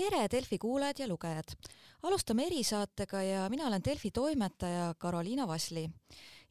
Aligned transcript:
tere, 0.00 0.28
Delfi 0.32 0.56
kuulajad 0.58 1.02
ja 1.02 1.06
lugejad! 1.10 1.52
alustame 2.08 2.46
erisaatega 2.48 3.20
ja 3.22 3.40
mina 3.52 3.66
olen 3.68 3.82
Delfi 3.84 4.10
toimetaja 4.10 4.94
Karoliina 4.98 5.44
Vasli. 5.48 5.90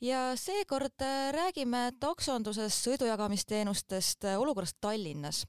ja 0.01 0.35
seekord 0.35 1.01
äh, 1.01 1.31
räägime 1.33 1.91
taksonduses 1.99 2.77
sõidujagamisteenustest, 2.85 4.27
äh, 4.29 4.37
olukorrast 4.39 4.77
Tallinnas. 4.81 5.47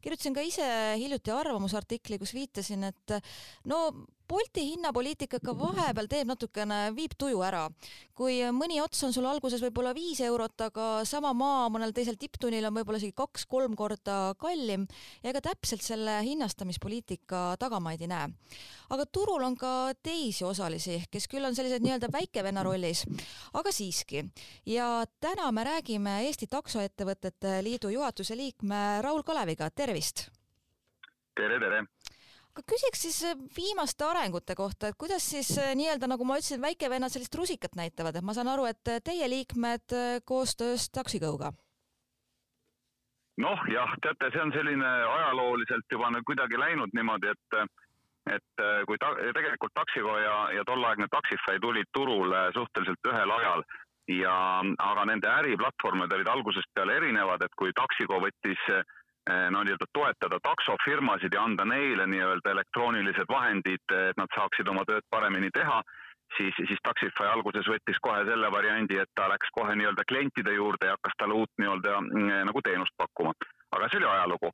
kirjutasin 0.00 0.34
ka 0.34 0.40
ise 0.40 0.64
hiljuti 0.96 1.30
arvamusartikli, 1.30 2.18
kus 2.18 2.32
viitasin, 2.34 2.84
et 2.84 3.18
no 3.64 3.92
Bolti 4.32 4.62
hinnapoliitika 4.64 5.36
ikka 5.36 5.52
vahepeal 5.58 6.06
teeb 6.08 6.30
natukene, 6.30 6.76
viib 6.96 7.12
tuju 7.20 7.42
ära. 7.44 7.66
kui 8.16 8.38
mõni 8.54 8.78
ots 8.80 9.02
on 9.04 9.12
sul 9.12 9.26
alguses 9.28 9.60
võib-olla 9.60 9.90
viis 9.92 10.20
eurot, 10.24 10.54
aga 10.68 10.86
sama 11.08 11.32
maa 11.36 11.66
mõnel 11.72 11.92
teisel 11.92 12.16
tipptunnil 12.16 12.64
on 12.64 12.72
võib-olla 12.78 13.00
isegi 13.00 13.12
kaks-kolm 13.18 13.74
korda 13.76 14.32
kallim 14.40 14.86
ja 15.22 15.32
ega 15.32 15.42
täpselt 15.44 15.84
selle 15.84 16.14
hinnastamispoliitika 16.24 17.42
tagamaid 17.60 18.00
ei 18.00 18.08
näe. 18.08 18.30
aga 18.96 19.06
turul 19.18 19.44
on 19.44 19.56
ka 19.56 19.92
teisi 20.02 20.46
osalisi, 20.48 21.02
kes 21.12 21.28
küll 21.28 21.44
on 21.44 21.58
sellised 21.58 21.84
nii-öelda 21.84 22.08
väikevenna 22.12 22.64
rollis, 22.64 23.04
aga 23.52 23.72
siiski. 23.72 24.24
ja 24.64 25.04
täna 25.20 25.52
me 25.52 25.64
räägime 25.64 26.22
Eesti 26.24 26.46
Taksoettevõtete 26.46 27.60
Liidu 27.68 27.92
juhatuse 27.92 28.36
liikme 28.36 29.02
Raul 29.02 29.22
Kaleviga, 29.22 29.68
tervist! 29.70 30.30
tere, 31.36 31.60
tere! 31.60 31.84
Aga 32.52 32.64
küsiks 32.68 33.02
siis 33.06 33.18
äh, 33.24 33.36
viimaste 33.56 34.04
arengute 34.04 34.54
kohta, 34.58 34.90
et 34.92 34.98
kuidas 35.00 35.24
siis 35.34 35.50
äh, 35.58 35.72
nii-öelda 35.78 36.08
nagu 36.10 36.24
ma 36.28 36.36
ütlesin, 36.40 36.60
väikevennad 36.62 37.12
sellist 37.12 37.34
rusikat 37.38 37.76
näitavad, 37.78 38.16
et 38.16 38.26
ma 38.26 38.34
saan 38.36 38.50
aru, 38.52 38.66
et 38.68 38.92
äh, 38.92 39.00
teie 39.04 39.28
liikmed 39.32 39.96
koostöös 40.28 40.90
Taksigõuga? 40.92 41.52
noh, 43.42 43.62
jah, 43.72 43.94
teate, 44.04 44.28
see 44.34 44.42
on 44.42 44.52
selline 44.54 44.86
ajalooliselt 44.86 45.88
juba 45.90 46.10
nüüd 46.12 46.26
kuidagi 46.28 46.60
läinud 46.60 46.92
niimoodi, 46.94 47.32
et 47.32 47.62
et 48.30 48.62
kui 48.86 49.00
ta, 49.02 49.08
tegelikult 49.34 49.72
Taxigo 49.74 50.12
ja, 50.20 50.34
ja 50.54 50.62
tolleaegne 50.68 51.08
Taxify 51.10 51.56
tulid 51.58 51.88
turule 51.96 52.42
suhteliselt 52.54 53.08
ühel 53.10 53.32
ajal 53.34 53.64
ja, 54.10 54.34
aga 54.78 55.04
nende 55.06 55.30
äriplatvormid 55.30 56.12
olid 56.12 56.30
algusest 56.30 56.70
peale 56.74 56.96
erinevad, 57.00 57.42
et 57.42 57.54
kui 57.58 57.72
Taxigo 57.76 58.20
võttis 58.22 58.62
äh, 58.70 58.84
no 59.30 59.62
nii-öelda 59.62 59.86
toetada 59.94 60.38
taksofirmasid 60.42 61.34
ja 61.34 61.44
anda 61.46 61.64
neile 61.64 62.06
nii-öelda 62.10 62.50
elektroonilised 62.50 63.28
vahendid, 63.30 63.84
et 64.08 64.18
nad 64.18 64.32
saaksid 64.34 64.68
oma 64.68 64.82
tööd 64.88 65.06
paremini 65.10 65.50
teha, 65.54 65.78
siis, 66.36 66.56
siis 66.56 66.82
Taxify 66.82 67.28
alguses 67.30 67.68
võttis 67.70 68.00
kohe 68.02 68.24
selle 68.26 68.50
variandi, 68.52 68.98
et 68.98 69.10
ta 69.14 69.28
läks 69.30 69.54
kohe 69.54 69.76
nii-öelda 69.78 70.04
klientide 70.08 70.56
juurde 70.56 70.90
ja 70.90 70.96
hakkas 70.96 71.16
talle 71.18 71.38
uut 71.38 71.52
nii-öelda 71.62 72.00
mm, 72.00 72.34
nagu 72.50 72.62
teenust 72.66 72.94
pakkuma. 72.98 73.32
aga 73.72 73.88
see 73.88 74.02
oli 74.02 74.10
ajalugu. 74.10 74.50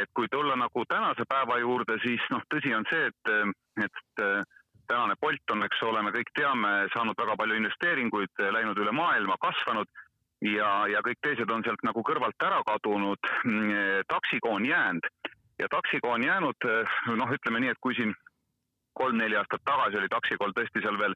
et 0.00 0.08
kui 0.16 0.28
tulla 0.30 0.56
nagu 0.56 0.84
tänase 0.88 1.24
päeva 1.28 1.58
juurde, 1.58 1.98
siis 2.00 2.22
noh, 2.30 2.40
tõsi 2.54 2.72
on 2.76 2.86
see, 2.88 3.10
et, 3.10 3.32
et 3.84 4.22
tänane 4.88 5.14
Bolt 5.20 5.52
on, 5.52 5.64
eks 5.66 5.82
ole, 5.82 6.02
me 6.02 6.12
kõik 6.14 6.30
teame, 6.38 6.70
saanud 6.94 7.18
väga 7.18 7.36
palju 7.36 7.58
investeeringuid, 7.60 8.40
läinud 8.56 8.78
üle 8.78 8.94
maailma, 8.96 9.36
kasvanud 9.40 9.90
ja, 10.42 10.70
ja 10.90 11.02
kõik 11.06 11.20
teised 11.22 11.50
on 11.50 11.64
sealt 11.66 11.84
nagu 11.86 12.02
kõrvalt 12.06 12.46
ära 12.46 12.62
kadunud. 12.66 13.30
Mm, 13.44 14.02
taksiko 14.10 14.56
on 14.58 14.66
jäänud. 14.66 15.08
Ja 15.60 15.68
taksiko 15.70 16.14
on 16.16 16.24
jäänud, 16.24 16.68
noh, 17.20 17.34
ütleme 17.36 17.60
nii, 17.62 17.74
et 17.74 17.80
kui 17.80 17.94
siin 17.94 18.14
kolm-neli 18.98 19.36
aastat 19.38 19.62
tagasi 19.64 20.00
oli 20.00 20.10
taksikol 20.10 20.52
tõesti 20.56 20.82
seal 20.82 20.98
veel 20.98 21.14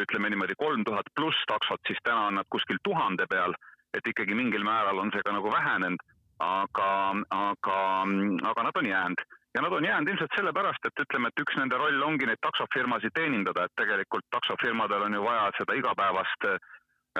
ütleme 0.00 0.30
niimoodi 0.32 0.56
kolm 0.58 0.84
tuhat 0.88 1.10
pluss 1.16 1.44
taksot, 1.50 1.82
siis 1.86 2.00
täna 2.04 2.30
on 2.30 2.40
nad 2.40 2.48
kuskil 2.48 2.80
tuhande 2.82 3.26
peal, 3.28 3.54
et 3.92 4.06
ikkagi 4.08 4.34
mingil 4.34 4.64
määral 4.64 4.98
on 5.02 5.12
see 5.12 5.24
ka 5.26 5.34
nagu 5.36 5.52
vähenenud, 5.52 6.00
aga, 6.40 6.90
aga, 7.36 7.78
aga 8.52 8.66
nad 8.68 8.80
on 8.80 8.88
jäänud. 8.88 9.24
Ja 9.52 9.60
nad 9.60 9.74
on 9.76 9.84
jäänud 9.84 10.08
ilmselt 10.08 10.32
sellepärast, 10.36 10.86
et 10.88 11.00
ütleme, 11.04 11.28
et 11.28 11.40
üks 11.44 11.58
nende 11.60 11.76
roll 11.76 12.06
ongi 12.06 12.24
neid 12.24 12.40
taksofirmasid 12.40 13.12
teenindada, 13.12 13.66
et 13.68 13.74
tegelikult 13.76 14.24
taksofirmadel 14.32 15.04
on 15.08 15.18
ju 15.18 15.26
vaja 15.26 15.50
seda 15.58 15.76
igapäevast 15.76 16.48
äh, 16.48 16.70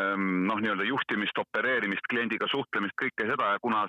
noh, 0.00 0.60
nii-öelda 0.62 0.86
juhtimist, 0.88 1.36
opereerimist, 1.38 2.06
kliendiga 2.08 2.46
suhtlemist, 2.48 2.96
kõike 2.96 3.26
seda 3.28 3.50
ja 3.52 3.58
kuna 3.60 3.82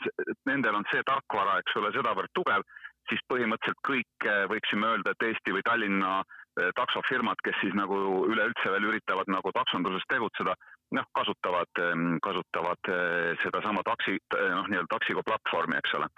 nendel 0.50 0.76
on 0.76 0.88
see 0.92 1.04
tarkvara, 1.08 1.60
eks 1.62 1.78
ole, 1.80 1.94
sedavõrd 1.96 2.34
tugev, 2.36 2.66
siis 3.10 3.24
põhimõtteliselt 3.32 3.82
kõik 3.88 4.28
eh, 4.28 4.46
võiksime 4.52 4.90
öelda, 4.90 5.14
et 5.14 5.28
Eesti 5.28 5.56
või 5.56 5.64
Tallinna 5.68 6.14
eh, 6.22 6.72
taksofirmad, 6.78 7.40
kes 7.46 7.58
siis 7.62 7.76
nagu 7.78 7.98
üleüldse 8.30 8.72
veel 8.74 8.90
üritavad 8.92 9.32
nagu 9.32 9.52
taksonduses 9.56 10.06
tegutseda, 10.12 10.56
noh, 10.98 11.08
kasutavad, 11.18 11.72
ehm, 11.84 12.18
kasutavad 12.24 12.92
eh, 12.94 13.34
sedasama 13.44 13.84
taksi, 13.88 14.20
noh, 14.36 14.70
nii-öelda 14.70 14.92
Taxigo 14.96 15.26
platvormi, 15.28 15.80
eks 15.80 16.00
ole. 16.00 16.12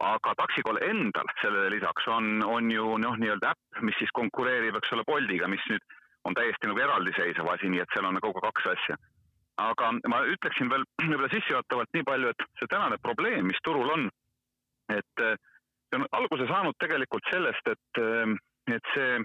aga 0.00 0.32
Taxigol 0.32 0.78
endal 0.80 1.28
sellele 1.42 1.74
lisaks 1.74 2.06
on, 2.08 2.42
on 2.42 2.70
ju 2.72 2.96
noh, 3.02 3.16
nii-öelda 3.20 3.50
äpp, 3.52 3.82
mis 3.84 3.98
siis 4.00 4.12
konkureerib, 4.16 4.78
eks 4.78 4.94
ole, 4.96 5.04
Boltiga, 5.04 5.48
mis 5.48 5.64
nüüd 5.68 5.96
on 6.24 6.36
täiesti 6.36 6.68
nagu 6.68 6.80
eraldiseisev 6.80 7.48
asi, 7.52 7.68
nii 7.68 7.82
et 7.84 7.92
seal 7.92 8.08
on 8.08 8.16
nagu 8.16 8.32
kaks 8.36 8.70
asja 8.72 8.96
aga 9.60 9.92
ma 10.12 10.22
ütleksin 10.34 10.70
veel 10.72 10.86
võib-olla 11.02 11.30
sissejuhatavalt 11.34 11.96
nii 11.96 12.06
palju, 12.10 12.32
et 12.32 12.46
see 12.60 12.70
tänane 12.72 13.00
probleem, 13.02 13.48
mis 13.50 13.60
turul 13.66 13.92
on, 13.96 14.08
et 14.92 15.24
äh, 15.24 15.36
see 15.88 16.00
on 16.00 16.06
alguse 16.18 16.48
saanud 16.50 16.78
tegelikult 16.82 17.32
sellest, 17.32 17.72
et, 17.74 18.02
äh, 18.02 18.36
et 18.76 18.94
see 18.94 19.20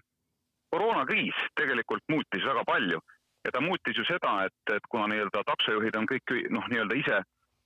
koroonakriis 0.73 1.45
tegelikult 1.55 2.03
muutis 2.11 2.43
väga 2.43 2.65
palju. 2.67 2.99
Ja 3.45 3.51
ta 3.53 3.61
muutis 3.61 3.93
ju 3.93 4.03
seda, 4.07 4.39
et, 4.49 4.73
et 4.73 4.85
kuna 4.89 5.05
nii-öelda 5.11 5.43
taksojuhid 5.45 5.95
on 5.99 6.07
kõik 6.09 6.31
noh, 6.49 6.65
nii-öelda 6.71 6.97
ise 6.97 7.19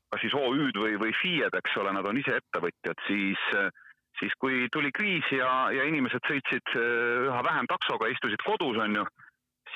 kas 0.10 0.24
siis 0.24 0.36
OÜ-d 0.38 0.82
või, 0.82 0.98
või 1.02 1.14
FIE-d, 1.22 1.54
eks 1.60 1.78
ole, 1.82 1.94
nad 1.94 2.08
on 2.10 2.18
ise 2.18 2.40
ettevõtjad, 2.40 3.02
siis, 3.06 3.42
siis 4.20 4.36
kui 4.42 4.68
tuli 4.74 4.92
kriis 4.96 5.28
ja, 5.34 5.70
ja 5.74 5.86
inimesed 5.90 6.26
sõitsid 6.28 6.74
äh, 6.76 7.28
üha 7.30 7.42
vähem 7.46 7.70
taksoga, 7.70 8.10
istusid 8.12 8.42
kodus, 8.46 8.80
on 8.82 9.00
ju 9.00 9.06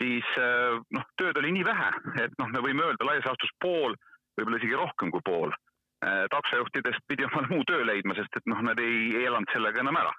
siis 0.03 0.31
äh, 0.39 0.79
noh, 0.95 1.05
tööd 1.19 1.37
oli 1.39 1.53
nii 1.55 1.67
vähe, 1.67 1.91
et 2.25 2.35
noh, 2.41 2.51
me 2.51 2.63
võime 2.65 2.87
öelda 2.87 3.07
laias 3.07 3.27
laastus 3.27 3.53
pool, 3.63 3.95
võib-olla 4.37 4.59
isegi 4.59 4.79
rohkem 4.79 5.13
kui 5.13 5.23
pool 5.25 5.53
äh, 5.53 6.25
taksojuhtidest 6.33 7.05
pidi 7.07 7.27
omale 7.29 7.49
muu 7.53 7.63
töö 7.69 7.85
leidma, 7.87 8.17
sest 8.17 8.39
et 8.39 8.51
noh, 8.51 8.61
nad 8.65 8.79
ei, 8.83 9.13
elanud 9.23 9.49
sellega 9.53 9.83
enam 9.83 9.99
ära. 10.03 10.13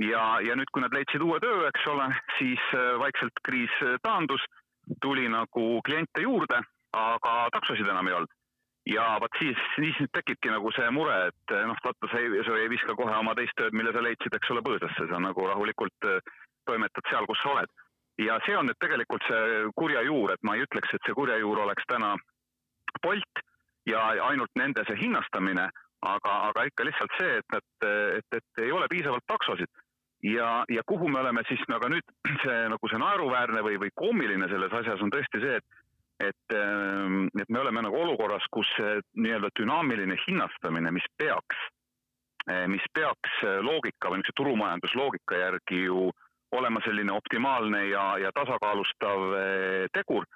ja, 0.00 0.24
ja 0.46 0.56
nüüd, 0.56 0.70
kui 0.72 0.84
nad 0.84 0.96
leidsid 0.96 1.24
uue 1.26 1.40
töö, 1.44 1.62
eks 1.68 1.86
ole, 1.92 2.08
siis 2.38 2.66
äh, 2.72 2.92
vaikselt 3.02 3.44
kriis 3.46 3.78
taandus, 4.06 4.44
tuli 5.04 5.28
nagu 5.30 5.66
kliente 5.86 6.24
juurde, 6.24 6.62
aga 6.96 7.34
taksosid 7.54 7.86
enam 7.86 8.08
ei 8.08 8.16
olnud. 8.18 8.36
ja 8.88 9.04
vot 9.22 9.36
siis, 9.38 9.58
siis 9.76 9.98
nüüd 10.00 10.10
tekibki 10.16 10.50
nagu 10.50 10.72
see 10.72 10.88
mure, 10.96 11.18
et 11.28 11.56
noh, 11.68 11.76
vaata, 11.84 12.08
sa 12.10 12.22
ei, 12.22 12.40
sa 12.46 12.56
ei 12.56 12.72
viska 12.72 12.96
kohe 12.98 13.12
oma 13.18 13.36
teist 13.38 13.54
tööd, 13.60 13.76
mille 13.76 13.92
sa 13.92 14.02
leidsid, 14.02 14.34
eks 14.34 14.54
ole, 14.54 14.64
põõsasse, 14.66 15.06
sa 15.12 15.20
nagu 15.20 15.46
rahulikult 15.46 16.10
toimetad 16.66 17.06
seal, 17.10 17.28
kus 17.28 17.42
sa 17.44 17.52
oled 17.54 17.80
ja 18.24 18.38
see 18.44 18.56
on 18.56 18.68
nüüd 18.68 18.78
tegelikult 18.82 19.24
see 19.28 19.60
kurja 19.78 20.02
juur, 20.06 20.34
et 20.34 20.42
ma 20.46 20.56
ei 20.56 20.64
ütleks, 20.66 20.92
et 20.94 21.06
see 21.06 21.16
kurja 21.16 21.38
juur 21.40 21.62
oleks 21.64 21.86
täna 21.88 22.16
Bolt 23.02 23.44
ja 23.88 24.02
ainult 24.26 24.52
nende 24.58 24.84
see 24.88 24.98
hinnastamine, 25.00 25.68
aga, 26.06 26.34
aga 26.50 26.64
ikka 26.68 26.86
lihtsalt 26.88 27.14
see, 27.18 27.38
et, 27.40 27.56
et, 27.60 27.86
et, 28.18 28.40
et 28.40 28.64
ei 28.66 28.72
ole 28.74 28.88
piisavalt 28.90 29.24
taksosid. 29.30 29.70
ja, 30.22 30.64
ja 30.68 30.82
kuhu 30.86 31.08
me 31.08 31.20
oleme 31.20 31.42
siis, 31.48 31.62
aga 31.72 31.88
nüüd 31.88 32.16
see 32.44 32.58
nagu 32.74 32.90
see 32.92 33.00
naeruväärne 33.00 33.62
või, 33.64 33.78
või 33.84 33.92
koomiline 34.02 34.48
selles 34.52 34.74
asjas 34.82 35.02
on 35.02 35.12
tõesti 35.14 35.44
see, 35.44 35.60
et 35.60 35.78
et, 36.20 36.52
et 36.52 37.48
me 37.48 37.60
oleme 37.62 37.80
nagu 37.80 37.96
olukorras, 37.96 38.44
kus 38.52 38.68
see 38.76 38.98
nii-öelda 39.24 39.48
dünaamiline 39.56 40.18
hinnastamine, 40.26 40.90
mis 40.92 41.06
peaks, 41.16 41.62
mis 42.68 42.84
peaks 42.92 43.38
loogika 43.64 44.10
või 44.12 44.20
niisuguse 44.20 44.36
turumajandusloogika 44.36 45.38
järgi 45.40 45.78
ju 45.86 46.02
äh, 46.10 46.26
olema 46.56 46.80
selline 46.84 47.12
optimaalne 47.12 47.84
ja, 47.88 48.04
ja 48.18 48.30
tasakaalustav 48.34 49.26
eh, 49.38 49.86
tegur, 49.94 50.26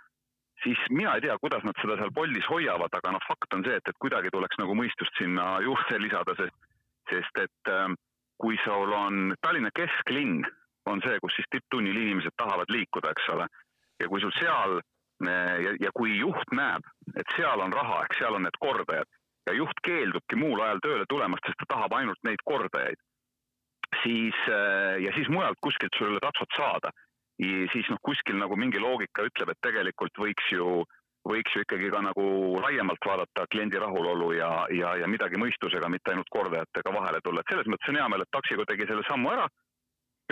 siis 0.63 0.79
mina 0.91 1.15
ei 1.15 1.25
tea, 1.25 1.37
kuidas 1.41 1.65
nad 1.67 1.79
seda 1.81 1.97
seal 1.99 2.13
Boltis 2.15 2.47
hoiavad, 2.51 2.93
aga 2.99 3.15
noh, 3.15 3.27
fakt 3.29 3.57
on 3.57 3.65
see, 3.67 3.77
et, 3.81 3.91
et 3.91 4.01
kuidagi 4.03 4.31
tuleks 4.35 4.61
nagu 4.61 4.77
mõistust 4.79 5.21
sinna 5.21 5.59
juurde 5.65 6.01
lisada, 6.05 6.37
sest, 6.39 6.71
sest 7.11 7.43
et 7.45 7.73
ähm, 7.73 7.99
kui 8.41 8.59
sul 8.65 8.93
on 8.95 9.35
Tallinna 9.43 9.73
kesklinn, 9.75 10.45
on 10.91 11.01
see, 11.05 11.19
kus 11.23 11.37
siis 11.39 11.51
tipptunnil 11.51 11.97
inimesed 11.97 12.35
tahavad 12.37 12.71
liikuda, 12.73 13.15
eks 13.15 13.31
ole, 13.35 13.49
ja 14.03 14.09
kui 14.11 14.21
sul 14.21 14.35
seal 14.39 14.79
äh, 14.79 15.57
ja, 15.67 15.77
ja 15.89 15.93
kui 15.97 16.19
juht 16.19 16.55
näeb, 16.55 16.87
et 17.17 17.37
seal 17.37 17.63
on 17.65 17.73
raha, 17.73 18.03
ehk 18.05 18.19
seal 18.21 18.39
on 18.39 18.47
need 18.47 18.59
kordajad 18.61 19.11
ja 19.49 19.55
juht 19.57 19.81
keeldubki 19.85 20.39
muul 20.41 20.63
ajal 20.65 20.81
tööle 20.85 21.07
tulemast, 21.09 21.45
sest 21.47 21.61
ta 21.61 21.75
tahab 21.75 21.97
ainult 21.99 22.21
neid 22.25 22.41
kordajaid 22.49 23.01
siis 24.03 24.37
äh, 24.49 25.01
ja 25.05 25.13
siis 25.17 25.29
mujalt 25.29 25.59
kuskilt 25.61 25.97
sulle 25.99 26.21
taksot 26.23 26.57
saada, 26.57 26.91
siis 27.39 27.89
noh, 27.91 27.99
kuskil 28.03 28.39
nagu 28.39 28.57
mingi 28.57 28.81
loogika 28.83 29.25
ütleb, 29.27 29.51
et 29.51 29.61
tegelikult 29.67 30.21
võiks 30.23 30.51
ju, 30.53 30.85
võiks 31.27 31.57
ju 31.57 31.65
ikkagi 31.65 31.91
ka 31.91 32.03
nagu 32.05 32.25
laiemalt 32.63 33.07
vaadata 33.07 33.47
kliendi 33.51 33.81
rahulolu 33.83 34.33
ja, 34.39 34.51
ja, 34.71 34.95
ja 35.01 35.11
midagi 35.11 35.41
mõistusega, 35.41 35.91
mitte 35.91 36.13
ainult 36.13 36.31
kordajatega 36.31 36.95
vahele 36.95 37.21
tulla, 37.25 37.43
et 37.43 37.53
selles 37.53 37.71
mõttes 37.71 37.91
on 37.91 38.01
hea 38.01 38.09
meel, 38.13 38.27
et 38.27 38.35
Taxigo 38.37 38.67
tegi 38.71 38.87
selle 38.91 39.07
sammu 39.09 39.33
ära, 39.35 39.49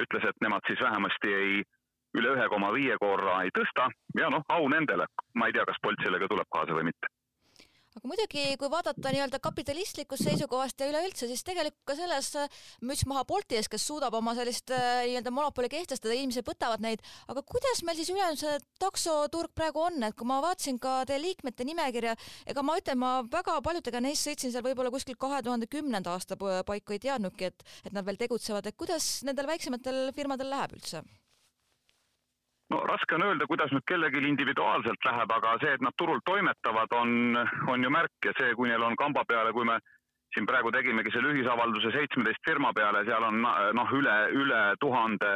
ütles, 0.00 0.28
et 0.28 0.44
nemad 0.44 0.68
siis 0.68 0.80
vähemasti 0.82 1.34
ei, 1.38 1.64
üle 2.18 2.36
ühe 2.36 2.46
koma 2.52 2.70
viie 2.74 2.94
korra 3.00 3.40
ei 3.42 3.50
tõsta. 3.56 3.88
Ja 4.18 4.28
noh, 4.30 4.44
au 4.52 4.68
nendele, 4.68 5.08
ma 5.34 5.48
ei 5.48 5.56
tea, 5.56 5.66
kas 5.68 5.80
Bolt 5.82 6.00
sellega 6.04 6.28
tuleb 6.28 6.48
kaasa 6.52 6.76
või 6.76 6.90
mitte 6.92 7.10
aga 7.92 8.08
muidugi, 8.08 8.42
kui 8.60 8.70
vaadata 8.72 9.12
nii-öelda 9.12 9.38
kapitalistlikust 9.42 10.24
seisukohast 10.24 10.80
ja 10.80 10.88
üleüldse, 10.88 11.26
siis 11.28 11.44
tegelikult 11.44 11.84
ka 11.90 11.96
selles 11.98 12.30
äh, 12.40 12.60
müts 12.88 13.04
maha 13.08 13.24
Bolti 13.28 13.58
ees, 13.58 13.68
kes 13.72 13.84
suudab 13.88 14.16
oma 14.16 14.32
sellist 14.38 14.72
äh, 14.72 15.02
nii-öelda 15.10 15.32
monopoli 15.34 15.68
kehtestada, 15.72 16.14
inimesed 16.16 16.46
võtavad 16.48 16.84
neid, 16.84 17.04
aga 17.28 17.44
kuidas 17.44 17.82
meil 17.86 17.98
siis 18.00 18.12
ülejäänud 18.14 18.40
see 18.40 18.56
taksoturg 18.80 19.52
praegu 19.56 19.84
on, 19.84 20.00
et 20.08 20.16
kui 20.16 20.28
ma 20.28 20.40
vaatasin 20.44 20.80
ka 20.82 21.02
teie 21.08 21.20
liikmete 21.20 21.66
nimekirja, 21.68 22.16
ega 22.48 22.64
ma 22.64 22.78
ütlen, 22.80 23.00
ma 23.02 23.14
väga 23.32 23.58
paljudega 23.64 24.00
neist 24.04 24.28
sõitsin 24.28 24.54
seal 24.54 24.64
võib-olla 24.64 24.92
kuskil 24.94 25.18
kahe 25.20 25.42
tuhande 25.44 25.68
kümnenda 25.68 26.16
aasta 26.16 26.38
paiku, 26.40 26.96
ei 26.96 27.02
teadnudki, 27.02 27.52
et, 27.52 27.66
et 27.84 27.92
nad 27.92 28.08
veel 28.08 28.20
tegutsevad, 28.24 28.66
et 28.66 28.78
kuidas 28.78 29.18
nendel 29.28 29.50
väiksematel 29.52 30.08
firmadel 30.16 30.52
läheb 30.54 30.80
üldse? 30.80 31.04
No 32.72 32.82
raske 32.88 33.16
on 33.16 33.26
öelda, 33.26 33.46
kuidas 33.50 33.72
nüüd 33.74 33.84
kellelgi 33.88 34.22
individuaalselt 34.28 35.08
läheb, 35.08 35.32
aga 35.36 35.56
see, 35.62 35.72
et 35.76 35.84
nad 35.84 35.96
turul 36.00 36.22
toimetavad, 36.26 36.94
on, 36.96 37.40
on 37.68 37.84
ju 37.84 37.90
märk. 37.92 38.14
Ja 38.24 38.34
see, 38.38 38.54
kui 38.58 38.70
neil 38.70 38.84
on 38.86 38.96
kamba 39.00 39.24
peale, 39.28 39.52
kui 39.56 39.68
me 39.68 39.78
siin 40.32 40.48
praegu 40.48 40.72
tegimegi 40.72 41.12
selle 41.12 41.34
ühisavalduse 41.34 41.92
seitsmeteist 41.92 42.40
firma 42.48 42.72
peale, 42.76 43.04
seal 43.08 43.26
on 43.28 43.42
noh, 43.44 43.96
üle, 43.98 44.14
üle 44.32 44.62
tuhande, 44.80 45.32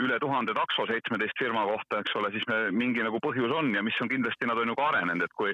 üle 0.00 0.16
tuhande 0.22 0.54
takso 0.56 0.86
seitsmeteist 0.88 1.36
firma 1.38 1.66
kohta, 1.68 2.00
eks 2.00 2.16
ole, 2.16 2.30
siis 2.32 2.46
me 2.48 2.62
mingi 2.72 3.04
nagu 3.04 3.20
põhjus 3.20 3.52
on 3.52 3.74
ja 3.76 3.84
mis 3.84 3.98
on 4.00 4.08
kindlasti, 4.08 4.48
nad 4.48 4.62
on 4.62 4.72
ju 4.72 4.78
ka 4.80 4.88
arenenud, 4.94 5.26
et 5.28 5.36
kui 5.36 5.52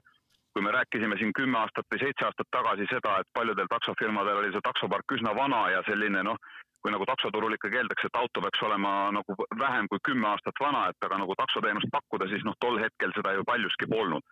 kui 0.56 0.64
me 0.64 0.70
rääkisime 0.72 1.18
siin 1.20 1.34
kümme 1.36 1.58
aastat 1.60 1.84
või 1.92 1.98
seitse 2.00 2.24
aastat 2.24 2.46
tagasi 2.48 2.86
seda, 2.88 3.18
et 3.20 3.28
paljudel 3.36 3.66
taksofirmadel 3.68 4.38
oli 4.40 4.54
see 4.54 4.64
taksopark 4.64 5.12
üsna 5.12 5.34
vana 5.36 5.58
ja 5.68 5.82
selline 5.84 6.22
noh, 6.24 6.38
kui 6.86 6.94
nagu 6.94 7.06
taksoturul 7.08 7.56
ikkagi 7.56 7.80
eeldakse, 7.80 8.06
et 8.06 8.18
auto 8.20 8.40
peaks 8.44 8.60
olema 8.62 8.90
nagu 9.10 9.34
vähem 9.58 9.88
kui 9.90 9.98
kümme 10.06 10.28
aastat 10.30 10.60
vana, 10.62 10.84
et 10.92 11.06
aga 11.06 11.18
nagu 11.18 11.34
taksoteenust 11.34 11.90
pakkuda, 11.90 12.28
siis 12.30 12.44
noh, 12.46 12.54
tol 12.62 12.78
hetkel 12.78 13.10
seda 13.16 13.32
ju 13.34 13.42
paljuski 13.48 13.88
polnud. 13.90 14.22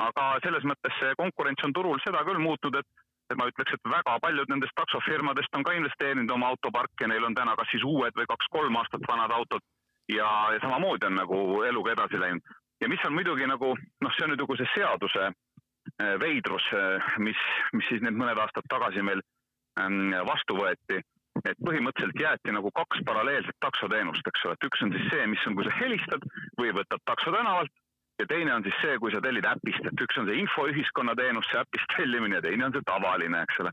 aga 0.00 0.24
selles 0.40 0.64
mõttes 0.64 0.94
see 0.96 1.12
konkurents 1.18 1.64
on 1.66 1.74
turul 1.76 1.98
seda 2.00 2.22
küll 2.24 2.40
muutnud, 2.40 2.78
et 2.80 2.88
et 3.30 3.38
ma 3.38 3.46
ütleks, 3.50 3.74
et 3.76 3.90
väga 3.92 4.16
paljud 4.24 4.48
nendest 4.50 4.74
taksofirmadest 4.80 5.58
on 5.58 5.66
ka 5.66 5.74
investeerinud 5.76 6.32
oma 6.34 6.48
autoparki 6.54 7.04
ja 7.04 7.10
neil 7.12 7.28
on 7.28 7.36
täna 7.36 7.52
kas 7.58 7.68
siis 7.70 7.84
uued 7.86 8.16
või 8.16 8.26
kaks-kolm 8.32 8.80
aastat 8.80 9.04
vanad 9.10 9.36
autod 9.36 9.62
ja, 10.08 10.30
ja 10.54 10.58
samamoodi 10.64 11.06
on 11.06 11.20
nagu 11.20 11.38
eluga 11.68 11.92
edasi 11.92 12.18
läinud. 12.20 12.56
ja 12.80 12.88
mis 12.88 13.04
on 13.06 13.14
muidugi 13.14 13.46
nagu 13.46 13.74
noh, 13.76 14.16
see 14.16 14.24
on 14.24 14.32
nüüd 14.32 14.42
nagu 14.46 14.56
see 14.56 14.72
seaduse 14.72 15.28
eh, 15.28 16.16
veidrus, 16.24 16.72
eh, 16.80 17.14
mis, 17.28 17.46
mis 17.76 17.92
siis 17.92 18.02
need 18.02 18.16
mõned 18.16 18.40
aastad 18.40 18.66
tagasi 18.72 19.04
meil 19.04 19.22
ähm, 19.78 20.16
vastu 20.32 20.56
võeti 20.64 21.04
et 21.48 21.60
põhimõtteliselt 21.66 22.20
jäeti 22.20 22.54
nagu 22.54 22.70
kaks 22.76 23.02
paralleelset 23.06 23.56
taksoteenust, 23.64 24.26
eks 24.26 24.44
ole, 24.46 24.56
et 24.56 24.66
üks 24.68 24.82
on 24.84 24.92
siis 24.94 25.06
see, 25.12 25.28
mis 25.30 25.46
on, 25.48 25.56
kui 25.58 25.66
sa 25.66 25.76
helistad 25.78 26.26
või 26.58 26.74
võtad 26.76 27.02
takso 27.08 27.32
tänavalt 27.34 27.72
ja 28.20 28.26
teine 28.28 28.54
on 28.54 28.66
siis 28.66 28.76
see, 28.82 28.98
kui 29.02 29.12
sa 29.14 29.22
tellid 29.24 29.46
äpist, 29.48 29.86
et 29.88 30.04
üks 30.04 30.18
on 30.20 30.28
see 30.28 30.42
infoühiskonna 30.42 31.16
teenus, 31.18 31.48
see 31.50 31.62
äpist 31.62 31.96
tellimine 31.96 32.38
ja 32.38 32.44
teine 32.44 32.68
on 32.68 32.76
see 32.76 32.86
tavaline, 32.88 33.44
eks 33.46 33.62
ole. 33.64 33.72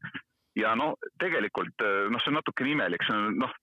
ja 0.58 0.76
no 0.76 0.94
tegelikult 1.22 1.84
noh, 2.14 2.22
see 2.24 2.32
on 2.32 2.40
natukene 2.40 2.74
imelik, 2.76 3.04
see 3.08 3.18
on 3.18 3.36
noh, 3.44 3.58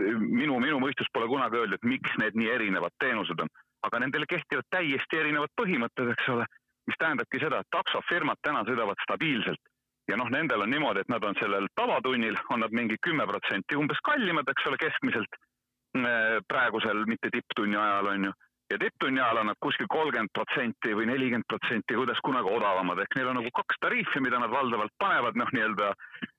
minu, 0.00 0.56
minu 0.62 0.80
mõistus 0.82 1.10
pole 1.12 1.28
kunagi 1.30 1.60
öelnud, 1.60 1.78
et 1.78 1.90
miks 1.94 2.16
need 2.22 2.38
nii 2.38 2.50
erinevad 2.54 2.96
teenused 3.02 3.44
on, 3.44 3.52
aga 3.86 4.00
nendele 4.02 4.28
kehtivad 4.30 4.66
täiesti 4.72 5.20
erinevad 5.20 5.52
põhimõtted, 5.60 6.14
eks 6.14 6.32
ole, 6.32 6.48
mis 6.88 6.98
tähendabki 6.98 7.42
seda, 7.42 7.60
et 7.60 7.74
taksofirmad 7.76 8.40
täna 8.42 8.64
sõidavad 8.68 8.98
stabiilselt 9.04 9.71
ja 10.12 10.20
noh, 10.20 10.28
nendel 10.32 10.64
on 10.64 10.70
niimoodi, 10.72 11.02
et 11.02 11.10
nad 11.12 11.24
on 11.24 11.36
sellel 11.40 11.66
tavatunnil, 11.78 12.36
on 12.52 12.60
nad 12.64 12.74
mingi 12.76 12.98
kümme 13.06 13.26
protsenti 13.28 13.78
umbes 13.80 14.00
kallimad, 14.04 14.48
eks 14.52 14.68
ole, 14.68 14.78
keskmiselt 14.80 15.38
äh, 15.40 16.38
praegusel, 16.48 17.04
mitte 17.08 17.32
tipptunni 17.32 17.78
ajal, 17.80 18.10
on 18.12 18.28
ju. 18.28 18.32
ja 18.72 18.78
tipptunni 18.80 19.20
ajal 19.20 19.42
on 19.42 19.50
nad 19.50 19.58
kuskil 19.60 19.88
kolmkümmend 19.92 20.32
protsenti 20.36 20.94
või 20.96 21.08
nelikümmend 21.08 21.48
protsenti, 21.48 21.96
kuidas 21.96 22.20
kunagi 22.24 22.52
odavamad, 22.58 23.00
ehk 23.04 23.16
neil 23.16 23.32
on 23.32 23.38
nagu 23.40 23.50
kaks 23.56 23.80
tariifi, 23.84 24.22
mida 24.24 24.40
nad 24.40 24.52
valdavalt 24.52 24.94
panevad, 25.00 25.40
noh, 25.40 25.50
nii-öelda 25.56 25.90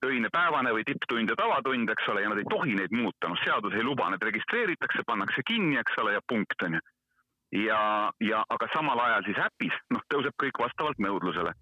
öine 0.10 0.32
päevane 0.34 0.74
või 0.78 0.86
tipptund 0.88 1.34
ja 1.34 1.38
tavatund, 1.42 1.90
eks 1.94 2.10
ole, 2.14 2.24
ja 2.26 2.32
nad 2.34 2.42
ei 2.42 2.50
tohi 2.56 2.78
neid 2.78 2.94
muuta, 2.94 3.30
noh, 3.30 3.42
seadus 3.46 3.78
ei 3.78 3.86
luba, 3.86 4.10
need 4.14 4.26
registreeritakse, 4.30 5.06
pannakse 5.10 5.46
kinni, 5.50 5.78
eks 5.82 6.02
ole, 6.02 6.18
ja 6.18 6.26
punkt, 6.30 6.58
on 6.66 6.80
ju. 6.80 6.86
ja, 7.66 7.84
ja 8.22 8.46
aga 8.54 8.70
samal 8.74 9.02
ajal 9.10 9.30
siis 9.30 9.46
äpis, 9.50 9.78
noh, 9.94 10.02
tõuseb 10.14 10.38
kõik 10.42 10.66
vastavalt 10.66 11.02
nõudlusele 11.02 11.54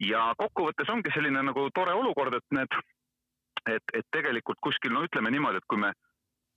ja 0.00 0.26
kokkuvõttes 0.38 0.90
ongi 0.92 1.12
selline 1.14 1.42
nagu 1.42 1.68
tore 1.74 1.94
olukord, 1.96 2.34
et 2.36 2.56
need, 2.56 2.76
et, 3.70 3.94
et 3.94 4.06
tegelikult 4.12 4.60
kuskil, 4.62 4.92
no 4.92 5.04
ütleme 5.06 5.32
niimoodi, 5.32 5.62
et 5.62 5.68
kui 5.70 5.80
me 5.80 5.92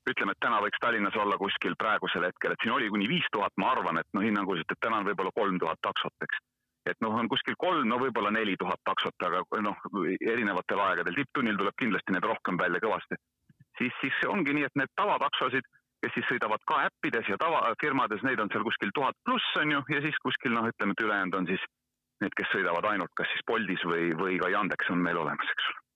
ütleme, 0.10 0.34
et 0.34 0.42
täna 0.44 0.60
võiks 0.64 0.80
Tallinnas 0.82 1.18
olla 1.20 1.38
kuskil 1.38 1.76
praegusel 1.80 2.26
hetkel, 2.28 2.54
et 2.54 2.64
siin 2.64 2.74
oli 2.76 2.90
kuni 2.90 3.10
viis 3.10 3.28
tuhat, 3.34 3.54
ma 3.62 3.74
arvan, 3.74 4.00
et 4.02 4.08
noh, 4.14 4.24
hinnanguliselt, 4.26 4.72
et 4.72 4.82
täna 4.82 5.02
on 5.02 5.10
võib-olla 5.10 5.34
kolm 5.36 5.60
tuhat 5.62 5.82
taksot, 5.86 6.16
eks. 6.26 6.40
et 6.90 7.02
noh, 7.06 7.16
on 7.16 7.30
kuskil 7.30 7.58
kolm, 7.60 7.88
no 7.90 8.00
võib-olla 8.02 8.32
neli 8.34 8.56
tuhat 8.60 8.82
taksot, 8.90 9.28
aga 9.28 9.44
noh, 9.66 9.84
erinevatel 10.22 10.82
aegadel, 10.86 11.20
tipptunnil 11.20 11.60
tuleb 11.60 11.78
kindlasti 11.82 12.16
need 12.16 12.26
rohkem 12.26 12.58
välja 12.58 12.82
kõvasti. 12.86 13.20
siis, 13.78 13.94
siis 14.02 14.24
ongi 14.28 14.56
nii, 14.56 14.66
et 14.68 14.80
need 14.80 14.92
tavataksosid, 14.96 15.68
kes 16.04 16.16
siis 16.16 16.28
sõidavad 16.32 16.64
ka 16.68 16.80
äppides 16.88 17.28
ja 17.28 17.38
tavafirmades, 17.38 18.24
neid 18.24 18.40
on 18.40 18.50
seal 18.52 18.64
kuskil 18.64 18.92
tuhat 18.96 19.16
pluss 19.28 19.60
on 19.60 19.72
ju, 19.76 19.84
ja 19.94 20.02
siis 20.02 20.18
kuskil 20.24 20.56
noh, 20.56 20.68
ütleme, 20.72 20.96
et 20.96 21.06
ülejäänud 21.06 21.42
on 21.42 21.48
siis 21.52 21.64
need, 22.24 22.36
kes 22.38 22.50
sõidavad 22.54 22.88
ainult 22.92 23.14
kas 23.20 23.30
siis 23.34 23.46
Boltis 23.48 23.86
või, 23.88 24.10
või 24.20 24.40
ka 24.42 24.52
Yandex 24.52 24.92
on 24.94 25.04
meil 25.06 25.20
olemas, 25.20 25.54
eks 25.54 25.70
ole 25.72 25.89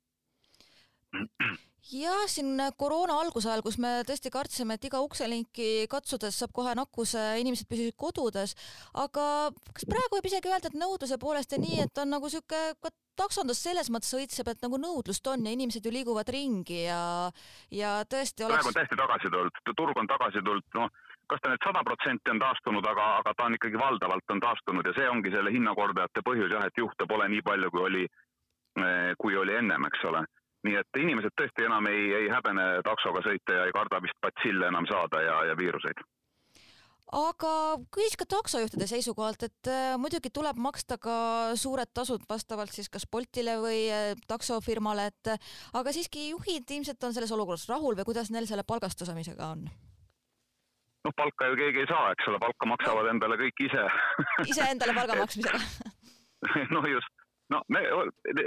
jah, 1.92 2.24
siin 2.31 2.57
koroona 2.80 3.18
alguse 3.19 3.50
ajal, 3.50 3.63
kus 3.65 3.77
me 3.81 3.92
tõesti 4.07 4.31
kartsime, 4.33 4.77
et 4.77 4.88
iga 4.88 5.01
ukselinki 5.04 5.86
katsudes 5.92 6.38
saab 6.39 6.54
kohe 6.56 6.74
nakkuse, 6.80 7.21
inimesed 7.44 7.68
püsisid 7.69 7.98
kodudes, 8.00 8.56
aga 8.94 9.51
kas 9.75 9.88
praegu 9.89 10.18
võib 10.18 10.30
isegi 10.30 10.51
öelda, 10.51 10.71
et 10.71 10.80
nõudluse 10.80 11.19
poolest 11.21 11.56
on 11.57 11.65
nii, 11.65 11.81
et 11.86 12.04
on 12.04 12.13
nagu 12.15 12.31
sihuke 12.31 12.62
ka 12.81 12.94
taksondus 13.19 13.62
selles 13.62 13.92
mõttes 13.94 14.13
õitseb, 14.18 14.48
et 14.50 14.63
nagu 14.65 14.80
nõudlust 14.81 15.27
on 15.30 15.45
ja 15.45 15.54
inimesed 15.54 15.86
ju 15.86 15.94
liiguvad 15.94 16.30
ringi 16.33 16.86
ja, 16.88 17.30
ja 17.69 17.98
tõesti 18.10 18.48
oleks. 18.48 18.63
praegu 18.63 18.71
on 18.71 18.80
täiesti 18.80 19.01
tagasi 19.04 19.33
tulnud, 19.33 19.75
turg 19.77 20.00
on 20.01 20.10
tagasi 20.10 20.45
tulnud, 20.45 20.69
noh 20.80 20.94
kas 21.30 21.39
ta 21.42 21.50
nüüd 21.51 21.63
sada 21.63 21.83
protsenti 21.88 22.31
on 22.33 22.39
taastunud, 22.42 22.86
aga, 22.86 23.06
aga 23.21 23.33
ta 23.38 23.48
on 23.48 23.56
ikkagi 23.57 23.80
valdavalt 23.80 24.33
on 24.33 24.42
taastunud 24.44 24.86
ja 24.86 24.94
see 24.98 25.07
ongi 25.10 25.31
selle 25.33 25.54
hinnakordajate 25.54 26.24
põhjus 26.25 26.51
jah, 26.51 26.65
et 26.68 26.77
juhte 26.77 27.07
pole 27.10 27.30
nii 27.31 27.44
palju, 27.48 27.69
kui 27.71 27.83
oli, 27.88 28.04
eh, 28.83 29.13
kui 29.18 29.38
oli 29.39 29.56
ennem, 29.56 29.88
eks 29.88 30.04
ole. 30.12 30.25
Nii 30.63 30.80
et 30.80 31.00
inimesed 31.00 31.36
tõesti 31.39 31.65
enam 31.68 31.88
ei, 31.92 32.10
ei 32.24 32.27
häbene 32.31 32.65
taksoga 32.88 33.24
sõita 33.25 33.60
ja 33.60 33.69
ei 33.69 33.75
karda 33.75 34.01
vist 34.04 34.19
patsille 34.24 34.69
enam 34.71 34.88
saada 34.89 35.21
ja, 35.24 35.39
ja 35.51 35.57
viiruseid. 35.60 36.04
Aga 37.13 37.77
küsis 37.94 38.15
ka 38.18 38.25
taksojuhtide 38.25 38.88
seisukohalt, 38.89 39.44
et 39.45 39.69
äh, 39.69 39.94
muidugi 40.01 40.31
tuleb 40.33 40.57
maksta 40.57 40.98
ka 40.98 41.15
suured 41.60 41.92
tasud 41.94 42.24
vastavalt 42.30 42.74
siis 42.74 42.89
kas 42.89 43.06
Boltile 43.06 43.60
või 43.62 43.84
äh, 43.93 44.13
taksofirmale, 44.27 45.12
et 45.12 45.34
aga 45.77 45.93
siiski 45.93 46.32
juhid 46.32 46.74
ilmselt 46.74 47.05
on 47.05 47.13
selles 47.13 47.34
olukorras 47.36 47.67
rahul 47.70 48.00
või 48.00 48.08
kuidas 48.08 48.34
neil 48.34 48.50
selle 48.50 48.65
palgastusamisega 48.65 49.51
on? 49.53 49.67
noh, 51.03 51.13
palka 51.20 51.51
ju 51.51 51.60
keegi 51.60 51.84
ei 51.84 51.89
saa, 51.91 52.12
eks 52.15 52.29
ole, 52.32 52.39
palka 52.41 52.70
maksavad 52.72 53.10
endale 53.12 53.38
kõik 53.41 53.65
ise. 53.67 53.84
Iseendale 54.48 54.96
palga 54.96 55.20
maksmisega. 55.24 55.60
noh, 56.75 56.88
just, 56.89 57.23
no 57.53 57.62
me, 57.74 57.83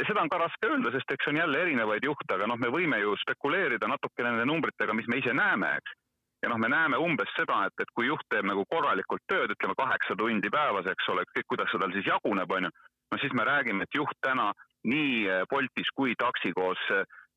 seda 0.08 0.22
on 0.22 0.32
ka 0.32 0.40
raske 0.42 0.68
öelda, 0.68 0.92
sest 0.94 1.14
eks 1.14 1.30
on 1.30 1.38
jälle 1.40 1.62
erinevaid 1.62 2.04
juhte, 2.04 2.28
aga 2.34 2.48
noh, 2.50 2.58
me 2.60 2.70
võime 2.72 2.98
ju 3.02 3.14
spekuleerida 3.22 3.88
natukene 3.90 4.32
nende 4.32 4.46
numbritega, 4.50 4.96
mis 4.96 5.08
me 5.10 5.20
ise 5.22 5.34
näeme, 5.36 5.72
eks. 5.80 5.96
ja 6.44 6.52
noh, 6.52 6.60
me 6.62 6.70
näeme 6.72 7.00
umbes 7.02 7.32
seda, 7.38 7.62
et, 7.68 7.84
et 7.84 7.92
kui 7.94 8.10
juht 8.10 8.26
teeb 8.32 8.48
nagu 8.48 8.64
korralikult 8.70 9.24
tööd, 9.30 9.54
ütleme 9.56 9.76
kaheksa 9.78 10.18
tundi 10.18 10.52
päevas, 10.52 10.88
eks 10.92 11.12
ole, 11.14 11.26
ükskõik 11.28 11.50
kuidas 11.54 11.72
see 11.72 11.82
tal 11.82 11.94
siis 11.96 12.10
jaguneb, 12.10 12.56
on 12.58 12.68
ju, 12.68 12.72
no 13.12 13.20
siis 13.22 13.36
me 13.38 13.46
räägime, 13.48 13.86
et 13.86 14.00
juht 14.00 14.18
täna 14.24 14.50
nii 14.86 15.44
Boltis 15.50 15.88
kui 15.94 16.14
taksi 16.18 16.52
koos, 16.54 16.82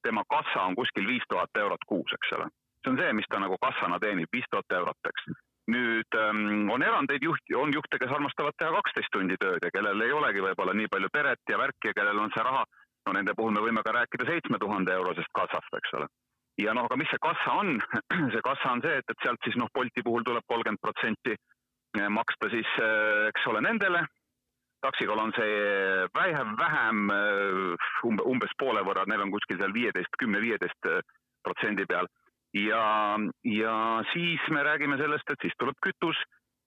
tema 0.05 0.23
kassa 0.29 0.67
on 0.67 0.75
kuskil 0.79 1.07
viis 1.07 1.25
tuhat 1.29 1.63
eurot 1.63 1.85
kuus, 1.87 2.17
eks 2.17 2.35
ole 2.37 2.49
see 2.83 2.91
on 2.91 2.97
see, 2.97 3.13
mis 3.13 3.27
ta 3.29 3.39
nagu 3.39 3.57
kassana 3.61 3.99
teenib, 3.99 4.29
viis 4.31 4.47
tuhat 4.51 4.77
eurot, 4.79 5.09
eks. 5.11 5.25
Nüüd 5.69 6.17
ähm, 6.17 6.69
on 6.73 6.83
erandeid 6.83 7.23
juht, 7.23 7.43
on 7.57 7.73
juhte, 7.73 7.99
kes 8.01 8.11
armastavad 8.15 8.55
teha 8.57 8.71
kaksteist 8.77 9.11
tundi 9.13 9.37
tööd 9.41 9.63
ja 9.65 9.71
kellel 9.73 10.01
ei 10.05 10.13
olegi 10.15 10.43
võib-olla 10.43 10.75
nii 10.77 10.89
palju 10.91 11.09
peret 11.13 11.51
ja 11.51 11.59
värki 11.61 11.91
ja 11.91 11.97
kellel 11.97 12.21
on 12.23 12.33
see 12.35 12.45
raha, 12.45 12.63
no 13.07 13.15
nende 13.17 13.35
puhul 13.37 13.53
me 13.55 13.63
võime 13.65 13.83
ka 13.85 13.93
rääkida 13.95 14.27
seitsme 14.29 14.59
tuhande 14.61 14.95
eurosest 14.95 15.31
kassast, 15.37 15.77
eks 15.81 15.95
ole. 15.99 16.09
ja 16.59 16.75
noh, 16.75 16.87
aga 16.89 16.99
mis 16.99 17.11
see 17.11 17.21
kassa 17.23 17.57
on? 17.61 17.75
See 18.33 18.45
kassa 18.45 18.73
on 18.75 18.81
see, 18.83 18.95
et, 19.01 19.11
et 19.13 19.25
sealt 19.25 19.45
siis 19.47 19.55
noh, 19.59 19.69
Bolti 19.73 20.03
puhul 20.05 20.25
tuleb 20.27 20.43
kolmkümmend 20.51 20.81
protsenti 20.83 21.35
eh, 21.35 22.09
maksta 22.11 22.49
siis, 22.51 22.71
eh, 22.83 23.29
eks 23.31 23.45
ole, 23.51 23.61
nendele. 23.63 24.03
Taksikol 24.83 25.19
on 25.19 25.31
see 25.35 25.55
vähem, 26.15 26.51
vähem 26.59 27.09
eh, 27.15 27.87
umbe, 28.07 28.25
umbes 28.27 28.51
poole 28.59 28.83
võrra, 28.87 29.05
neil 29.07 29.23
on 29.23 29.31
kuskil 29.31 29.59
seal 29.59 29.75
viieteist, 29.75 30.19
kümne, 30.19 30.43
viieteist 30.43 30.91
protsendi 31.43 31.87
peal 31.87 32.07
ja, 32.53 33.17
ja 33.43 33.75
siis 34.13 34.41
me 34.49 34.63
räägime 34.63 34.97
sellest, 34.97 35.29
et 35.29 35.41
siis 35.41 35.55
tuleb 35.59 35.77
kütus 35.85 36.17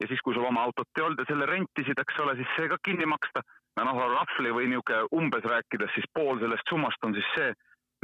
ja 0.01 0.09
siis, 0.09 0.21
kui 0.23 0.35
sul 0.35 0.47
oma 0.47 0.62
autot 0.67 0.89
ei 0.99 1.05
olnud 1.07 1.23
ja 1.23 1.29
selle 1.29 1.47
rentisid, 1.47 1.99
eks 1.99 2.19
ole, 2.23 2.37
siis 2.39 2.55
see 2.57 2.71
ka 2.71 2.79
kinni 2.85 3.07
maksta. 3.07 3.43
no 3.77 3.85
noh, 3.89 4.01
rahvli 4.15 4.51
või 4.53 4.67
niisugune 4.69 5.07
umbes 5.17 5.45
rääkides, 5.49 5.95
siis 5.95 6.09
pool 6.15 6.41
sellest 6.41 6.69
summast 6.69 7.07
on 7.07 7.15
siis 7.17 7.29
see, 7.37 7.53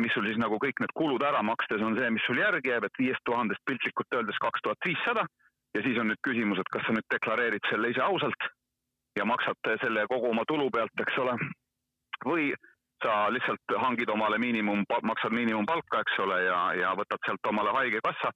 mis 0.01 0.15
sul 0.15 0.25
siis 0.25 0.39
nagu 0.41 0.57
kõik 0.63 0.81
need 0.81 0.95
kulud 0.97 1.23
ära 1.23 1.43
makstes 1.43 1.83
on 1.85 1.99
see, 1.99 2.11
mis 2.15 2.25
sul 2.27 2.41
järgi 2.41 2.73
jääb, 2.73 2.87
et 2.89 3.01
viiest 3.03 3.25
tuhandest 3.29 3.65
piltlikult 3.67 4.17
öeldes 4.21 4.39
kaks 4.45 4.65
tuhat 4.65 4.87
viissada 4.87 5.27
ja 5.75 5.83
siis 5.85 5.99
on 6.01 6.09
nüüd 6.13 6.23
küsimus, 6.25 6.63
et 6.63 6.73
kas 6.73 6.87
sa 6.87 6.95
nüüd 6.97 7.07
deklareerid 7.13 7.69
selle 7.69 7.91
ise 7.93 8.03
ausalt 8.07 8.49
ja 9.19 9.27
maksad 9.29 9.73
selle 9.83 10.07
kogu 10.09 10.31
oma 10.31 10.47
tulu 10.49 10.71
pealt, 10.71 11.05
eks 11.05 11.19
ole, 11.19 11.35
või 12.25 12.53
sa 13.05 13.28
lihtsalt 13.31 13.75
hangid 13.83 14.11
omale 14.11 14.38
miinimum, 14.43 14.85
maksad 15.02 15.35
miinimumpalka, 15.35 16.02
eks 16.02 16.19
ole, 16.25 16.38
ja, 16.45 16.61
ja 16.75 16.95
võtad 16.99 17.23
sealt 17.26 17.50
omale 17.50 17.75
haigekassa 17.76 18.33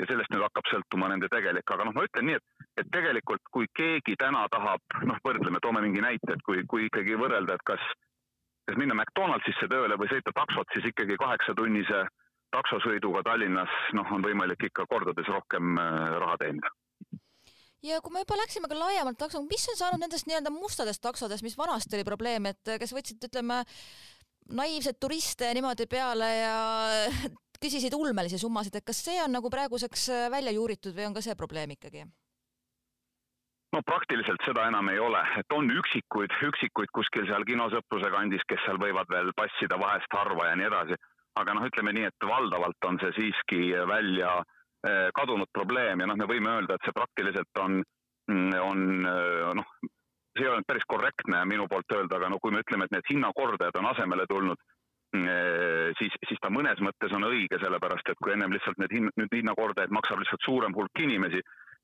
ja 0.00 0.08
sellest 0.08 0.32
nüüd 0.32 0.44
hakkab 0.46 0.68
sõltuma 0.70 1.10
nende 1.12 1.28
tegelik, 1.32 1.68
aga 1.68 1.86
noh, 1.86 1.94
ma 1.96 2.06
ütlen 2.06 2.26
nii, 2.30 2.38
et, 2.40 2.66
et 2.82 2.92
tegelikult 2.94 3.50
kui 3.54 3.68
keegi 3.76 4.16
täna 4.20 4.46
tahab, 4.52 4.82
noh, 5.04 5.20
võrdleme, 5.26 5.60
toome 5.62 5.84
mingi 5.84 6.02
näite, 6.04 6.36
et 6.36 6.44
kui, 6.46 6.64
kui 6.70 6.88
ikkagi 6.88 7.18
võrrelda, 7.20 7.58
et 7.58 7.66
kas, 7.68 7.84
kas 8.68 8.80
minna 8.80 8.96
McDonaldsisse 8.96 9.68
tööle 9.70 10.00
või 10.00 10.10
sõita 10.12 10.32
taksot, 10.36 10.72
siis 10.74 10.90
ikkagi 10.92 11.18
kaheksatunnise 11.20 12.04
taksosõiduga 12.56 13.22
Tallinnas, 13.28 13.74
noh, 13.98 14.08
on 14.16 14.24
võimalik 14.24 14.70
ikka 14.70 14.88
kordades 14.90 15.28
rohkem 15.30 15.76
äh, 15.78 16.16
raha 16.24 16.38
teenida 16.40 16.72
ja 17.86 18.00
kui 18.04 18.12
me 18.14 18.24
juba 18.24 18.38
läksime 18.40 18.68
ka 18.70 18.78
laiemalt 18.78 19.18
taksoga, 19.20 19.46
mis 19.48 19.66
on 19.72 19.78
saanud 19.78 20.02
nendest 20.02 20.28
nii-öelda 20.28 20.52
mustadest 20.52 21.02
taksodest, 21.04 21.44
mis 21.46 21.58
vanasti 21.58 21.96
oli 21.98 22.06
probleem, 22.06 22.50
et 22.50 22.72
kes 22.80 22.94
võtsid, 22.96 23.28
ütleme, 23.30 23.62
naiivseid 24.56 24.98
turiste 25.00 25.52
niimoodi 25.56 25.86
peale 25.90 26.30
ja 26.36 26.56
küsisid 27.62 27.94
ulmelisi 27.96 28.40
summasid, 28.40 28.76
et 28.76 28.86
kas 28.86 29.04
see 29.04 29.20
on 29.22 29.32
nagu 29.36 29.52
praeguseks 29.52 30.08
äh, 30.14 30.26
välja 30.32 30.52
juuritud 30.56 30.96
või 30.96 31.08
on 31.10 31.16
ka 31.16 31.24
see 31.24 31.36
probleem 31.38 31.76
ikkagi? 31.76 32.04
no 33.70 33.84
praktiliselt 33.86 34.42
seda 34.42 34.64
enam 34.66 34.88
ei 34.90 34.98
ole, 34.98 35.20
et 35.38 35.54
on 35.54 35.68
üksikuid, 35.70 36.32
üksikuid 36.48 36.90
kuskil 36.96 37.28
seal 37.28 37.44
kinosõpruse 37.46 38.10
kandis, 38.10 38.42
kes 38.50 38.64
seal 38.66 38.80
võivad 38.82 39.12
veel 39.12 39.30
passida 39.38 39.78
vahest 39.78 40.16
harva 40.16 40.48
ja 40.50 40.56
nii 40.58 40.66
edasi. 40.66 40.98
aga 41.38 41.54
noh, 41.54 41.68
ütleme 41.68 41.92
nii, 41.94 42.08
et 42.10 42.26
valdavalt 42.26 42.88
on 42.88 42.98
see 43.00 43.12
siiski 43.20 43.60
välja 43.88 44.32
äh, 44.40 44.56
kadunud 45.14 45.50
probleem 45.52 46.00
ja 46.00 46.06
noh, 46.08 46.16
me 46.16 46.28
võime 46.30 46.54
öelda, 46.56 46.76
et 46.76 46.86
see 46.86 46.96
praktiliselt 46.96 47.60
on, 47.60 47.80
mm, 48.30 48.52
on 48.64 49.08
äh, 49.10 49.50
noh, 49.58 49.72
see 50.32 50.46
ei 50.46 50.52
ole 50.52 50.64
päris 50.66 50.86
korrektne 50.88 51.42
minu 51.44 51.66
poolt 51.68 51.92
öelda, 51.92 52.16
aga 52.16 52.30
no 52.32 52.38
kui 52.40 52.54
me 52.54 52.62
ütleme, 52.64 52.86
et 52.88 52.94
need 52.96 53.10
hinnakordajad 53.12 53.76
on 53.82 53.90
asemele 53.92 54.24
tulnud 54.30 54.62
Äh, 55.10 55.90
siis, 55.98 56.14
siis 56.28 56.38
ta 56.38 56.52
mõnes 56.54 56.78
mõttes 56.86 57.10
on 57.16 57.24
õige, 57.26 57.58
sellepärast 57.58 58.12
et 58.12 58.18
kui 58.22 58.30
ennem 58.30 58.52
lihtsalt 58.54 58.78
need 58.78 58.92
hin-, 58.94 59.10
nüüd 59.18 59.32
hinnakordajaid 59.34 59.90
maksab 59.90 60.20
lihtsalt 60.22 60.44
suurem 60.46 60.76
hulk 60.76 61.02
inimesi, 61.02 61.40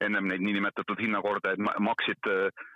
ennem 0.07 0.29
neid 0.31 0.45
niinimetatud 0.47 1.01
hinnakordajaid 1.03 1.65
maksid 1.83 2.29
äh, 2.31 2.69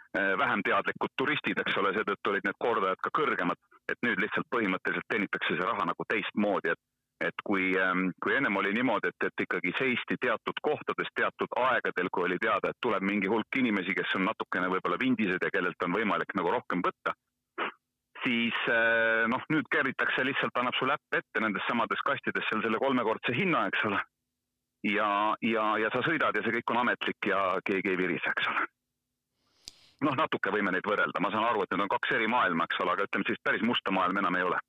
vähem 0.42 0.64
teadlikud 0.66 1.14
turistid, 1.22 1.60
eks 1.62 1.78
ole, 1.78 1.92
seetõttu 1.94 2.32
olid 2.32 2.48
need 2.48 2.58
kordajad 2.58 2.98
ka 2.98 3.14
kõrgemad, 3.20 3.62
et 3.94 4.02
nüüd 4.02 4.18
lihtsalt 4.24 4.50
põhimõtteliselt 4.50 5.06
teenitakse 5.14 5.54
see 5.54 5.68
raha 5.68 5.86
nagu 5.92 6.08
teistmoodi, 6.10 6.74
et 6.74 6.82
et 7.20 7.42
kui, 7.44 7.72
ähm, 7.78 8.10
kui 8.22 8.34
ennem 8.36 8.56
oli 8.56 8.72
niimoodi, 8.72 9.10
et, 9.12 9.26
et 9.28 9.44
ikkagi 9.44 9.74
seisti 9.78 10.16
teatud 10.20 10.60
kohtades 10.62 11.10
teatud 11.14 11.52
aegadel, 11.56 12.08
kui 12.12 12.24
oli 12.28 12.38
teada, 12.40 12.70
et 12.70 12.80
tuleb 12.80 13.04
mingi 13.04 13.28
hulk 13.28 13.60
inimesi, 13.60 13.94
kes 13.96 14.14
on 14.16 14.24
natukene 14.30 14.70
võib-olla 14.72 15.00
vindised 15.00 15.42
ja 15.42 15.50
kellelt 15.52 15.84
on 15.84 15.98
võimalik 15.98 16.32
nagu 16.38 16.54
rohkem 16.56 16.84
võtta 16.86 17.14
siis 18.24 18.56
eh, 18.68 19.26
noh, 19.32 19.44
nüüd 19.52 19.68
kerritakse 19.72 20.24
lihtsalt, 20.26 20.56
annab 20.60 20.76
sulle 20.78 20.96
äpp 20.96 21.20
ette 21.20 21.40
nendes 21.40 21.64
samades 21.68 22.02
kastides 22.04 22.44
seal 22.48 22.60
selle 22.64 22.80
kolmekordse 22.82 23.32
hinna, 23.36 23.66
eks 23.70 23.86
ole. 23.88 24.00
ja, 24.88 25.08
ja, 25.44 25.64
ja 25.80 25.88
sa 25.92 26.02
sõidad 26.04 26.36
ja 26.36 26.42
see 26.44 26.58
kõik 26.58 26.74
on 26.74 26.82
ametlik 26.82 27.30
ja 27.32 27.40
keegi 27.64 27.94
ei 27.94 28.00
virise, 28.00 28.32
eks 28.32 28.50
ole. 28.52 28.66
noh, 30.08 30.16
natuke 30.16 30.52
võime 30.52 30.72
neid 30.74 30.84
võrrelda, 30.88 31.20
ma 31.20 31.32
saan 31.32 31.48
aru, 31.48 31.64
et 31.64 31.72
need 31.72 31.86
on 31.86 31.94
kaks 31.96 32.12
eri 32.16 32.28
maailma, 32.28 32.68
eks 32.68 32.84
ole, 32.84 32.96
aga 32.96 33.08
ütleme 33.08 33.28
siis 33.28 33.40
päris 33.44 33.64
musta 33.64 33.92
maailma 33.92 34.24
enam 34.24 34.36
ei 34.36 34.48
ole 34.48 34.60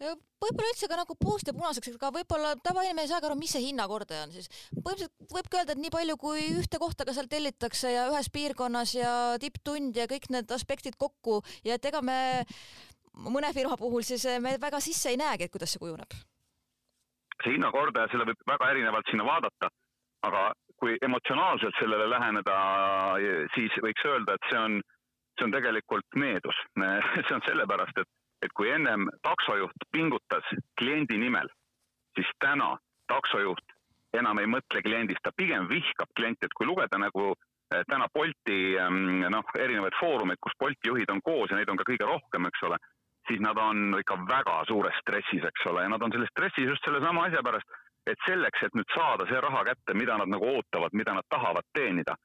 võib-olla 0.00 0.70
üldse 0.70 0.88
ka 0.88 0.98
nagu 0.98 1.16
puust 1.20 1.48
ja 1.48 1.54
punaseks, 1.56 1.92
aga 1.98 2.10
võib-olla 2.14 2.54
tavainimene 2.64 3.04
ei 3.04 3.10
saagi 3.10 3.28
aru, 3.28 3.36
mis 3.38 3.52
see 3.54 3.66
hinnakordaja 3.66 4.26
on 4.26 4.32
siis. 4.34 4.48
põhimõtteliselt 4.72 5.34
võibki 5.34 5.60
öelda, 5.60 5.76
et 5.76 5.82
nii 5.82 5.92
palju, 5.94 6.16
kui 6.20 6.46
ühte 6.60 6.80
kohta 6.82 7.06
ka 7.08 7.14
seal 7.16 7.28
tellitakse 7.30 7.92
ja 7.92 8.06
ühes 8.12 8.30
piirkonnas 8.32 8.94
ja 8.96 9.12
tipptund 9.42 9.96
ja 10.00 10.08
kõik 10.10 10.30
need 10.32 10.54
aspektid 10.56 10.96
kokku 11.00 11.40
ja 11.66 11.76
et 11.76 11.90
ega 11.90 12.00
me 12.04 12.18
mõne 13.28 13.52
firma 13.52 13.76
puhul 13.76 14.06
siis 14.06 14.24
me 14.40 14.56
väga 14.62 14.80
sisse 14.80 15.12
ei 15.12 15.20
näegi, 15.20 15.46
et 15.46 15.52
kuidas 15.52 15.74
see 15.74 15.82
kujuneb. 15.82 16.16
see 17.44 17.56
hinnakordaja, 17.56 18.08
selle 18.12 18.28
võib 18.28 18.48
väga 18.48 18.70
erinevalt 18.72 19.10
sinna 19.10 19.24
vaadata, 19.24 19.70
aga 20.28 20.50
kui 20.80 20.96
emotsionaalselt 21.04 21.76
sellele 21.76 22.06
läheneda, 22.08 22.56
siis 23.54 23.76
võiks 23.84 24.04
öelda, 24.08 24.36
et 24.36 24.48
see 24.48 24.60
on, 24.60 24.80
see 25.36 25.44
on 25.44 25.52
tegelikult 25.52 26.16
needus 26.16 26.56
see 27.26 27.36
on 27.36 27.44
sellepärast, 27.48 28.00
et 28.00 28.08
et 28.42 28.52
kui 28.56 28.70
ennem 28.72 29.08
taksojuht 29.26 29.88
pingutas 29.92 30.46
kliendi 30.78 31.18
nimel, 31.20 31.48
siis 32.16 32.30
täna 32.40 32.76
taksojuht 33.10 33.76
enam 34.16 34.40
ei 34.42 34.48
mõtle 34.50 34.82
kliendist, 34.82 35.22
ta 35.22 35.32
pigem 35.36 35.68
vihkab 35.70 36.10
klienti, 36.16 36.46
et 36.46 36.56
kui 36.56 36.66
lugeda 36.66 36.98
nagu 36.98 37.30
eh, 37.34 37.84
täna 37.88 38.08
Bolti 38.14 38.58
ehm, 38.80 39.26
noh, 39.30 39.52
erinevaid 39.58 39.96
foorumeid, 40.00 40.40
kus 40.42 40.56
Bolti 40.58 40.90
juhid 40.90 41.12
on 41.14 41.22
koos 41.22 41.52
ja 41.52 41.60
neid 41.60 41.70
on 41.70 41.78
ka 41.78 41.86
kõige 41.86 42.08
rohkem, 42.08 42.48
eks 42.50 42.64
ole, 42.68 42.80
siis 43.28 43.42
nad 43.44 43.58
on 43.60 44.00
ikka 44.00 44.18
väga 44.30 44.56
suures 44.70 44.98
stressis, 45.04 45.46
eks 45.46 45.68
ole, 45.70 45.84
ja 45.86 45.92
nad 45.92 46.02
on 46.02 46.12
selles 46.14 46.32
stressis 46.34 46.66
just 46.72 46.86
sellesama 46.86 47.28
asja 47.28 47.44
pärast, 47.46 47.78
et 48.10 48.26
selleks, 48.26 48.64
et 48.66 48.74
nüüd 48.74 48.90
saada 48.94 49.28
see 49.28 49.40
raha 49.44 49.62
kätte, 49.68 49.94
mida 49.94 50.16
nad 50.18 50.32
nagu 50.32 50.48
ootavad, 50.56 50.96
mida 50.96 51.14
nad 51.14 51.26
tahavad 51.30 51.66
teenida 51.76 52.16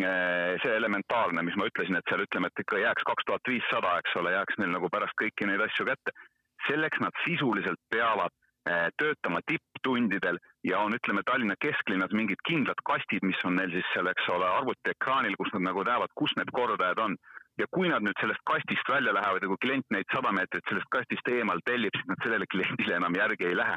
see 0.00 0.72
elementaarne, 0.72 1.42
mis 1.44 1.56
ma 1.60 1.66
ütlesin, 1.68 1.98
et 1.98 2.08
seal 2.08 2.24
ütleme, 2.24 2.48
et 2.48 2.62
ikka 2.64 2.80
jääks 2.80 3.04
kaks 3.08 3.26
tuhat 3.28 3.48
viissada, 3.48 3.98
eks 4.00 4.14
ole, 4.16 4.32
jääks 4.32 4.56
neil 4.60 4.72
nagu 4.72 4.88
pärast 4.92 5.16
kõiki 5.20 5.48
neid 5.48 5.60
asju 5.60 5.84
kätte. 5.88 6.14
selleks 6.62 7.00
nad 7.02 7.10
sisuliselt 7.24 7.80
peavad 7.90 8.30
äh, 8.70 8.86
töötama 8.96 9.40
tipptundidel 9.50 10.38
ja 10.64 10.78
on, 10.78 10.94
ütleme, 10.94 11.24
Tallinna 11.26 11.56
kesklinnas 11.58 12.14
mingid 12.14 12.38
kindlad 12.46 12.78
kastid, 12.86 13.24
mis 13.26 13.40
on 13.44 13.56
neil 13.58 13.72
siis 13.74 13.88
seal, 13.92 14.06
eks 14.06 14.28
ole, 14.30 14.46
arvutiekraanil, 14.46 15.34
kus 15.36 15.50
nad 15.56 15.66
nagu 15.66 15.82
näevad, 15.84 16.14
kus 16.14 16.32
need 16.38 16.54
kordajad 16.54 16.98
on. 16.98 17.16
ja 17.60 17.66
kui 17.68 17.88
nad 17.90 18.00
nüüd 18.00 18.16
sellest 18.16 18.40
kastist 18.48 18.88
välja 18.88 19.12
lähevad 19.12 19.42
ja 19.44 19.48
kui 19.50 19.60
klient 19.60 19.84
neid 19.92 20.08
sada 20.08 20.30
meetrit 20.32 20.64
sellest 20.70 20.88
kastist 20.88 21.26
eemal 21.28 21.60
tellib, 21.66 21.92
siis 21.92 22.08
nad 22.08 22.22
sellele 22.24 22.46
kliendile 22.52 22.96
enam 22.96 23.18
järgi 23.18 23.50
ei 23.50 23.56
lähe. 23.58 23.76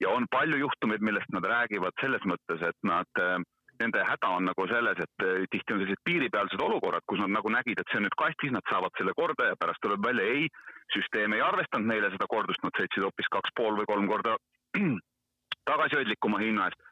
ja 0.00 0.14
on 0.14 0.28
palju 0.30 0.60
juhtumeid, 0.60 1.02
millest 1.02 1.32
nad 1.34 1.48
räägivad 1.56 1.96
selles 2.00 2.22
mõttes, 2.22 2.62
et 2.68 2.78
nad 2.86 3.24
äh, 3.24 3.40
nende 3.80 4.04
häda 4.04 4.28
on 4.36 4.48
nagu 4.50 4.66
selles, 4.70 5.00
et 5.02 5.24
eh, 5.26 5.44
tihti 5.50 5.74
on 5.74 5.82
sellised 5.82 6.02
piiripealsed 6.08 6.62
olukorrad, 6.62 7.04
kus 7.06 7.20
nad 7.22 7.32
nagu 7.34 7.52
nägid, 7.52 7.80
et 7.80 7.90
see 7.90 8.00
on 8.00 8.06
nüüd 8.06 8.16
kastis, 8.18 8.54
nad 8.54 8.64
saavad 8.70 8.94
selle 8.98 9.14
korda 9.16 9.50
ja 9.50 9.58
pärast 9.60 9.82
tuleb 9.84 10.04
välja, 10.06 10.24
ei, 10.24 10.48
süsteem 10.94 11.36
ei 11.36 11.44
arvestanud 11.44 11.90
neile 11.90 12.10
seda 12.14 12.28
kordust, 12.30 12.62
nad 12.64 12.74
sõitsid 12.78 13.06
hoopis 13.06 13.30
kaks 13.36 13.54
pool 13.58 13.78
või 13.80 13.88
kolm 13.90 14.08
korda 14.10 14.36
tagasihoidlikuma 15.70 16.42
hinna 16.42 16.70
eest. 16.70 16.82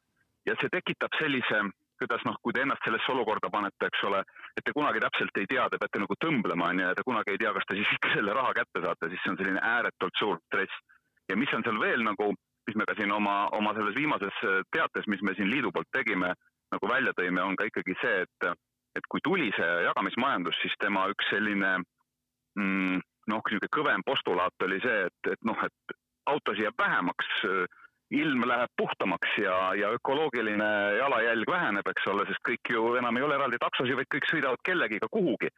ja 0.49 0.57
see 0.61 0.73
tekitab 0.73 1.15
sellise, 1.19 1.61
kuidas 2.01 2.25
noh, 2.29 2.37
kui 2.43 2.53
te 2.53 2.65
ennast 2.65 2.85
sellesse 2.85 3.13
olukorda 3.15 3.49
panete, 3.53 3.89
eks 3.89 4.03
ole, 4.09 4.23
et 4.57 4.65
te 4.67 4.75
kunagi 4.77 5.01
täpselt 5.05 5.39
ei 5.41 5.47
tea, 5.51 5.69
te 5.71 5.79
peate 5.81 6.03
nagu 6.03 6.17
tõmblema, 6.25 6.73
on 6.73 6.83
ju, 6.83 6.89
ja 6.89 6.97
te 6.99 7.05
kunagi 7.07 7.33
ei 7.35 7.41
tea, 7.41 7.53
kas 7.57 7.69
te 7.69 7.79
siis 7.79 7.93
ikka 7.97 8.11
selle 8.17 8.35
raha 8.37 8.51
kätte 8.59 8.83
saate, 8.85 9.11
siis 9.13 9.23
see 9.25 9.33
on 9.33 9.39
selline 9.41 9.63
ääretult 9.75 10.21
suur 10.21 10.43
stress. 10.49 10.83
ja 11.31 11.37
mis 11.41 11.55
on 11.57 11.65
seal 11.65 11.79
veel 11.81 12.05
nagu, 12.05 12.35
mis 12.69 12.77
me 12.77 12.85
ka 12.89 12.97
siin 12.99 13.13
oma, 13.13 13.47
oma 13.57 13.73
selles 13.77 13.97
viimases 13.97 14.43
teates, 14.75 15.07
mis 15.09 15.23
me 15.23 15.33
siin 15.39 15.49
liidu 15.51 15.73
poolt 15.73 15.89
tegime, 15.93 16.35
nagu 16.75 16.91
välja 16.91 17.15
tõime, 17.17 17.43
on 17.43 17.57
ka 17.59 17.69
ikkagi 17.71 17.97
see, 18.03 18.23
et, 18.27 18.49
et 18.99 19.11
kui 19.11 19.23
tuli 19.25 19.51
see 19.57 19.73
jagamismajandus, 19.89 20.59
siis 20.63 20.75
tema 20.83 21.07
üks 21.13 21.29
selline 21.33 21.77
mm, 22.59 23.01
noh, 23.31 23.41
niisugune 23.41 23.71
kõvem 23.73 24.05
postulaat 24.07 24.67
oli 24.67 24.81
see, 24.85 25.07
et, 25.09 25.33
et 25.33 25.49
noh, 25.49 25.59
et 25.65 25.97
autosid 26.31 26.67
jääb 26.67 26.79
vähemaks, 26.81 27.31
ilm 28.15 28.45
läheb 28.47 28.71
puhtamaks 28.77 29.39
ja, 29.41 29.57
ja 29.79 29.91
ökoloogiline 29.97 30.71
jalajälg 30.99 31.51
väheneb, 31.51 31.89
eks 31.91 32.11
ole, 32.13 32.27
sest 32.29 32.43
kõik 32.47 32.71
ju 32.71 32.95
enam 33.01 33.17
ei 33.17 33.25
ole 33.27 33.39
eraldi 33.39 33.59
taksosid, 33.63 33.97
vaid 33.99 34.11
kõik 34.13 34.29
sõidavad 34.31 34.63
kellegiga 34.65 35.09
kuhugi. 35.11 35.51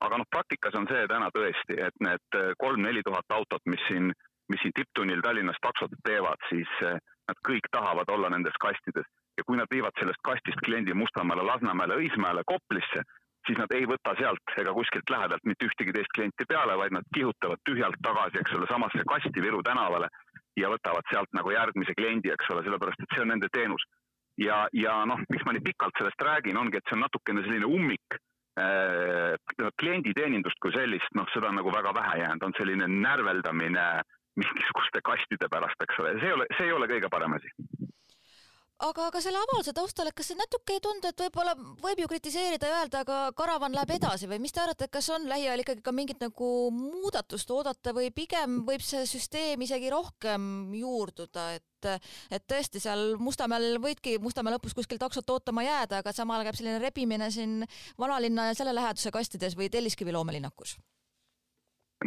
aga 0.00 0.16
noh, 0.16 0.24
praktikas 0.32 0.76
on 0.80 0.86
see 0.88 1.06
täna 1.12 1.28
tõesti, 1.28 1.76
et 1.76 1.96
need 2.00 2.36
kolm-neli 2.58 3.02
tuhat 3.04 3.34
autot, 3.36 3.60
mis 3.68 3.82
siin, 3.88 4.08
mis 4.48 4.62
siin 4.62 4.72
tipptunnil 4.72 5.20
Tallinnas 5.20 5.60
taksod 5.60 5.92
teevad, 6.08 6.40
siis 6.48 6.70
nad 6.80 7.42
kõik 7.46 7.68
tahavad 7.70 8.08
olla 8.08 8.30
nendes 8.32 8.56
kastides 8.64 9.04
ja 9.38 9.44
kui 9.46 9.56
nad 9.56 9.70
viivad 9.70 9.96
sellest 9.98 10.20
kastist 10.26 10.60
kliendi 10.64 10.94
Mustamäele, 10.94 11.42
Lasnamäele, 11.46 11.96
Õismäele, 12.02 12.42
Koplisse, 12.46 13.04
siis 13.46 13.58
nad 13.58 13.72
ei 13.74 13.86
võta 13.88 14.14
sealt 14.18 14.54
ega 14.60 14.72
kuskilt 14.76 15.10
lähedalt 15.10 15.46
mitte 15.48 15.68
ühtegi 15.68 15.94
teist 15.96 16.12
klienti 16.14 16.46
peale, 16.48 16.76
vaid 16.80 16.94
nad 16.96 17.06
kihutavad 17.14 17.62
tühjalt 17.68 17.98
tagasi, 18.04 18.40
eks 18.40 18.56
ole, 18.58 18.68
samasse 18.70 19.04
kasti 19.08 19.42
Viru 19.42 19.62
tänavale 19.66 20.10
ja 20.60 20.70
võtavad 20.72 21.06
sealt 21.10 21.32
nagu 21.36 21.52
järgmise 21.54 21.96
kliendi, 21.96 22.32
eks 22.34 22.50
ole, 22.52 22.64
sellepärast 22.66 23.02
et 23.04 23.14
see 23.14 23.24
on 23.24 23.32
nende 23.34 23.48
teenus. 23.52 23.84
ja, 24.40 24.66
ja 24.72 25.04
noh, 25.04 25.20
miks 25.28 25.44
ma 25.44 25.52
nii 25.52 25.64
pikalt 25.64 25.96
sellest 25.98 26.22
räägin, 26.24 26.56
ongi, 26.56 26.78
et 26.78 26.86
see 26.88 26.96
on 26.96 27.04
natukene 27.04 27.42
selline 27.44 27.66
ummik 27.66 28.16
äh,. 28.60 29.34
klienditeenindust 29.82 30.60
kui 30.60 30.72
sellist, 30.76 31.12
noh, 31.14 31.28
seda 31.34 31.50
on 31.50 31.60
nagu 31.60 31.72
väga 31.72 31.92
vähe 31.96 32.22
jäänud, 32.22 32.46
on 32.48 32.56
selline 32.58 32.88
närveldamine 32.88 33.86
mingisuguste 34.40 35.02
kastide 35.04 35.48
pärast, 35.52 35.80
eks 35.84 36.00
ole, 36.00 36.16
see 36.20 36.30
ei 36.30 36.36
ole, 36.36 36.46
see 36.56 36.68
ei 36.68 36.76
ole 36.76 36.88
kõige 36.88 37.10
parem 37.12 37.36
asi 37.36 37.52
aga 38.86 39.08
ka 39.12 39.20
selle 39.22 39.40
avalduse 39.40 39.74
taustal, 39.76 40.08
et 40.08 40.16
kas 40.16 40.30
see 40.30 40.38
natuke 40.38 40.76
ei 40.76 40.82
tundu, 40.82 41.10
et 41.10 41.22
võib-olla 41.24 41.54
võib 41.82 42.02
ju 42.02 42.08
kritiseerida 42.10 42.70
ja 42.70 42.78
öelda, 42.80 43.02
aga 43.04 43.18
karavan 43.36 43.74
läheb 43.76 43.94
edasi 43.96 44.28
või 44.30 44.40
mis 44.42 44.54
te 44.56 44.62
arvate, 44.62 44.88
et 44.88 44.94
kas 44.94 45.10
on 45.14 45.26
lähiajal 45.30 45.64
ikkagi 45.64 45.84
ka 45.84 45.94
mingit 45.94 46.22
nagu 46.22 46.50
muudatust 46.74 47.50
oodata 47.52 47.94
või 47.96 48.10
pigem 48.14 48.62
võib 48.68 48.84
see 48.84 49.04
süsteem 49.08 49.66
isegi 49.66 49.92
rohkem 49.92 50.72
juurduda, 50.80 51.50
et 51.58 51.66
et 51.80 52.44
tõesti 52.44 52.76
seal 52.76 53.14
Mustamäel 53.16 53.78
võidki 53.80 54.18
Mustamäe 54.20 54.52
lõpus 54.52 54.74
kuskil 54.76 55.00
taksot 55.00 55.30
ootama 55.32 55.64
jääda, 55.64 56.02
aga 56.02 56.12
samal 56.12 56.44
käib 56.44 56.58
selline 56.58 56.76
rebimine 56.82 57.30
siin 57.32 57.62
vanalinna 57.96 58.50
ja 58.50 58.58
selle 58.58 58.76
läheduse 58.76 59.08
kastides 59.14 59.56
või 59.56 59.70
Telliskivi 59.72 60.12
loomelinnakus 60.12 60.76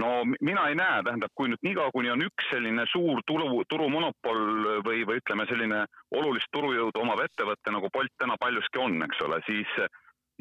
no 0.01 0.11
mina 0.41 0.67
ei 0.69 0.77
näe, 0.77 1.01
tähendab, 1.05 1.33
kui 1.37 1.49
nüüd 1.51 1.61
niikaua, 1.65 1.91
kuni 1.93 2.11
on 2.13 2.23
üks 2.25 2.47
selline 2.51 2.85
suur 2.91 3.21
turu, 3.27 3.63
turumonopol 3.69 4.39
või, 4.85 5.03
või 5.07 5.19
ütleme, 5.21 5.45
selline 5.49 5.83
olulist 6.15 6.49
turujõudu 6.55 7.03
omav 7.03 7.21
ettevõte 7.25 7.73
nagu 7.75 7.91
Bolt 7.93 8.15
täna 8.17 8.37
paljuski 8.41 8.81
on, 8.81 8.97
eks 9.07 9.21
ole, 9.27 9.41
siis 9.49 9.77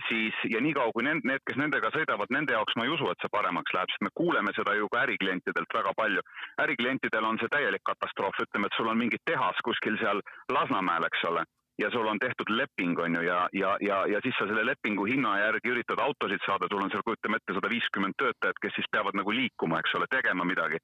siis 0.08 0.34
ja 0.48 0.60
niikaua 0.64 0.92
kui 0.96 1.04
need, 1.04 1.20
need, 1.28 1.42
kes 1.46 1.58
nendega 1.60 1.90
sõidavad, 1.92 2.30
nende 2.32 2.54
jaoks 2.56 2.76
ma 2.80 2.86
ei 2.86 2.92
usu, 2.94 3.10
et 3.12 3.20
see 3.20 3.32
paremaks 3.32 3.74
läheb, 3.76 3.90
sest 3.92 4.04
me 4.06 4.12
kuuleme 4.16 4.54
seda 4.56 4.72
ju 4.78 4.88
ka 4.92 5.02
äriklientidelt 5.04 5.76
väga 5.76 5.92
palju. 5.96 6.22
äriklientidel 6.64 7.28
on 7.28 7.40
see 7.40 7.52
täielik 7.52 7.84
katastroof, 7.84 8.40
ütleme, 8.46 8.70
et 8.70 8.78
sul 8.78 8.88
on 8.88 8.98
mingi 8.98 9.20
tehas 9.28 9.60
kuskil 9.64 9.98
seal 10.00 10.24
Lasnamäel, 10.48 11.04
eks 11.10 11.28
ole 11.28 11.44
ja 11.82 11.90
sul 11.90 12.06
on 12.06 12.18
tehtud 12.22 12.50
leping, 12.50 12.98
on 13.04 13.16
ju, 13.18 13.22
ja, 13.26 13.38
ja, 13.52 13.76
ja, 13.80 14.02
ja 14.06 14.20
siis 14.22 14.36
sa 14.38 14.46
selle 14.48 14.64
lepingu 14.66 15.06
hinna 15.10 15.36
järgi 15.40 15.72
üritad 15.74 16.02
autosid 16.06 16.42
saada, 16.46 16.68
sul 16.70 16.82
on 16.84 16.92
seal, 16.92 17.04
kujutame 17.06 17.40
ette, 17.40 17.56
sada 17.56 17.70
viiskümmend 17.72 18.18
töötajat, 18.22 18.60
kes 18.62 18.76
siis 18.78 18.90
peavad 18.92 19.18
nagu 19.18 19.34
liikuma, 19.34 19.80
eks 19.82 19.96
ole, 19.98 20.08
tegema 20.10 20.46
midagi. 20.48 20.78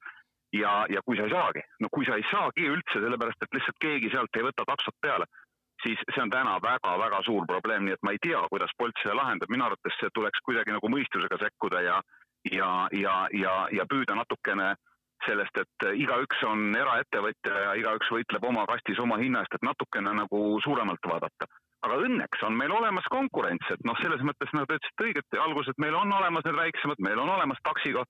ja, 0.53 0.85
ja 0.89 1.01
kui 1.05 1.17
sa 1.17 1.27
ei 1.27 1.33
saagi, 1.33 1.61
no 1.79 1.87
kui 1.93 2.05
sa 2.05 2.17
ei 2.17 2.25
saagi 2.31 2.65
üldse, 2.73 2.97
sellepärast 3.03 3.45
et 3.45 3.55
lihtsalt 3.57 3.79
keegi 3.85 4.09
sealt 4.13 4.39
ei 4.39 4.47
võta 4.47 4.65
taksot 4.65 4.97
peale, 5.01 5.27
siis 5.83 5.99
see 6.13 6.23
on 6.23 6.31
täna 6.33 6.55
väga-väga 6.63 7.21
suur 7.27 7.45
probleem, 7.51 7.85
nii 7.85 7.95
et 7.97 8.03
ma 8.03 8.15
ei 8.15 8.21
tea, 8.23 8.41
kuidas 8.51 8.73
Bolt 8.79 8.97
selle 9.01 9.19
lahendab, 9.21 9.51
minu 9.53 9.67
arvates 9.67 10.01
tuleks 10.13 10.41
kuidagi 10.47 10.73
nagu 10.73 10.89
mõistusega 10.95 11.37
sekkuda 11.45 11.85
ja 11.85 12.01
ja, 12.51 12.87
ja, 12.95 13.15
ja, 13.35 13.53
ja 13.75 13.85
püüda 13.91 14.15
natukene 14.15 14.71
äh, 14.71 14.77
sellest, 15.25 15.57
et 15.61 15.87
igaüks 15.99 16.43
on 16.47 16.75
eraettevõtja 16.75 17.63
ja 17.65 17.73
igaüks 17.79 18.11
võitleb 18.13 18.45
oma 18.51 18.65
kastis 18.69 18.99
oma 19.03 19.17
hinna 19.21 19.43
eest, 19.43 19.55
et 19.57 19.65
natukene 19.65 20.13
nagu 20.21 20.43
suuremalt 20.63 21.11
vaadata. 21.11 21.49
aga 21.81 21.95
õnneks 22.05 22.41
on 22.43 22.57
meil 22.59 22.71
olemas 22.75 23.05
konkurents, 23.07 23.69
et 23.71 23.83
noh, 23.87 23.95
selles 24.01 24.19
mõttes 24.27 24.51
nagu 24.51 24.67
te 24.67 24.75
ütlesite 24.79 25.05
õigesti 25.05 25.39
alguses, 25.39 25.71
et 25.71 25.79
meil 25.79 25.95
on 25.95 26.11
olemas 26.11 26.43
need 26.43 26.57
väiksemad, 26.57 26.99
meil 26.99 27.19
on 27.19 27.29
olemas 27.29 27.61
Taxiga, 27.63 28.03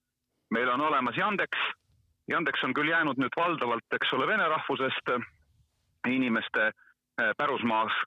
meil 0.49 0.69
on 0.73 0.81
olemas 0.81 1.17
Yandex. 1.17 1.67
Yandex 2.31 2.63
on 2.65 2.73
küll 2.73 2.89
jäänud 2.89 3.21
nüüd 3.21 3.37
valdavalt, 3.37 3.85
eks 3.93 4.13
ole, 4.17 4.25
vene 4.27 4.47
rahvusest 4.49 5.13
inimeste 6.07 6.71
eh, 6.71 7.31
pärusmaaks, 7.37 8.01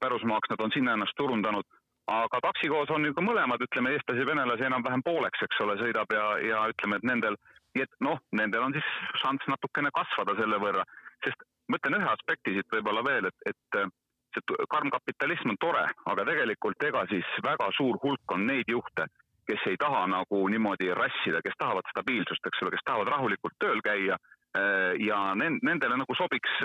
pärusmaaks, 0.00 0.52
nad 0.52 0.60
on 0.60 0.72
sinna 0.76 0.98
ennast 0.98 1.16
turundanud 1.16 1.64
aga 2.10 2.40
taksikoos 2.42 2.90
on 2.90 3.06
ju 3.06 3.14
ka 3.14 3.22
mõlemad, 3.24 3.62
ütleme 3.62 3.94
eestlasi 3.94 4.26
venelasi 4.26 4.66
enam-vähem 4.66 5.02
pooleks, 5.06 5.42
eks 5.46 5.60
ole, 5.64 5.76
sõidab 5.80 6.10
ja, 6.14 6.26
ja 6.42 6.62
ütleme, 6.72 6.98
et 6.98 7.06
nendel 7.06 7.36
nii 7.76 7.86
et 7.86 7.96
noh, 8.04 8.18
nendel 8.36 8.66
on 8.66 8.74
siis 8.74 8.90
šanss 9.22 9.48
natukene 9.50 9.92
kasvada 9.94 10.34
selle 10.38 10.58
võrra, 10.62 10.84
sest 11.24 11.44
ma 11.70 11.78
ütlen 11.78 12.00
ühe 12.00 12.10
aspekti 12.10 12.54
siit 12.56 12.74
võib-olla 12.74 13.04
veel, 13.06 13.30
et, 13.30 13.48
et 13.52 13.80
äh, 13.80 13.90
see 14.34 14.66
karm 14.70 14.90
kapitalism 14.94 15.54
on 15.54 15.60
tore, 15.62 15.86
aga 16.12 16.26
tegelikult 16.28 16.86
ega 16.86 17.06
siis 17.10 17.26
väga 17.46 17.70
suur 17.76 17.98
hulk 18.02 18.36
on 18.36 18.46
neid 18.50 18.70
juhte, 18.70 19.06
kes 19.50 19.66
ei 19.70 19.78
taha 19.80 20.04
nagu 20.10 20.42
niimoodi 20.52 20.92
rassida, 20.94 21.42
kes 21.42 21.58
tahavad 21.58 21.86
stabiilsust, 21.90 22.46
eks 22.46 22.62
ole, 22.62 22.74
kes 22.74 22.86
tahavad 22.86 23.10
rahulikult 23.14 23.58
tööl 23.62 23.82
käia 23.86 24.18
äh, 24.18 24.94
ja 25.02 25.22
nendele 25.38 25.98
nagu 25.98 26.18
sobiks 26.18 26.62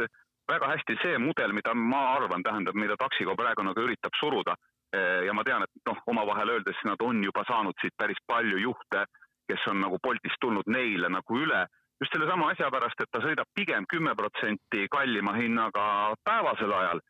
väga 0.49 0.69
hästi 0.69 0.97
see 1.01 1.17
mudel, 1.21 1.53
mida 1.57 1.73
ma 1.73 2.03
arvan, 2.15 2.43
tähendab, 2.45 2.77
mida 2.77 2.97
Taxigo 3.01 3.33
praegu 3.37 3.65
nagu 3.65 3.81
üritab 3.81 4.13
suruda. 4.19 4.55
Äh, 4.93 5.25
ja 5.25 5.33
ma 5.33 5.43
tean, 5.43 5.65
et 5.65 5.89
noh, 5.89 6.01
omavahel 6.13 6.57
öeldes 6.57 6.81
nad 6.85 7.01
on 7.01 7.23
juba 7.25 7.43
saanud 7.49 7.77
siit 7.81 7.95
päris 7.97 8.21
palju 8.29 8.61
juhte 8.61 9.05
kes 9.49 9.65
on 9.71 9.81
nagu 9.83 9.99
Boltist 10.03 10.39
tulnud 10.41 10.69
neile 10.71 11.09
nagu 11.09 11.39
üle 11.39 11.65
just 12.01 12.13
sellesama 12.13 12.51
asja 12.51 12.69
pärast, 12.71 13.01
et 13.01 13.11
ta 13.11 13.21
sõidab 13.23 13.47
pigem 13.55 13.85
kümme 13.91 14.15
protsenti 14.15 14.87
kallima 14.91 15.35
hinnaga 15.37 16.15
päevasel 16.27 16.73
ajal 16.79 17.01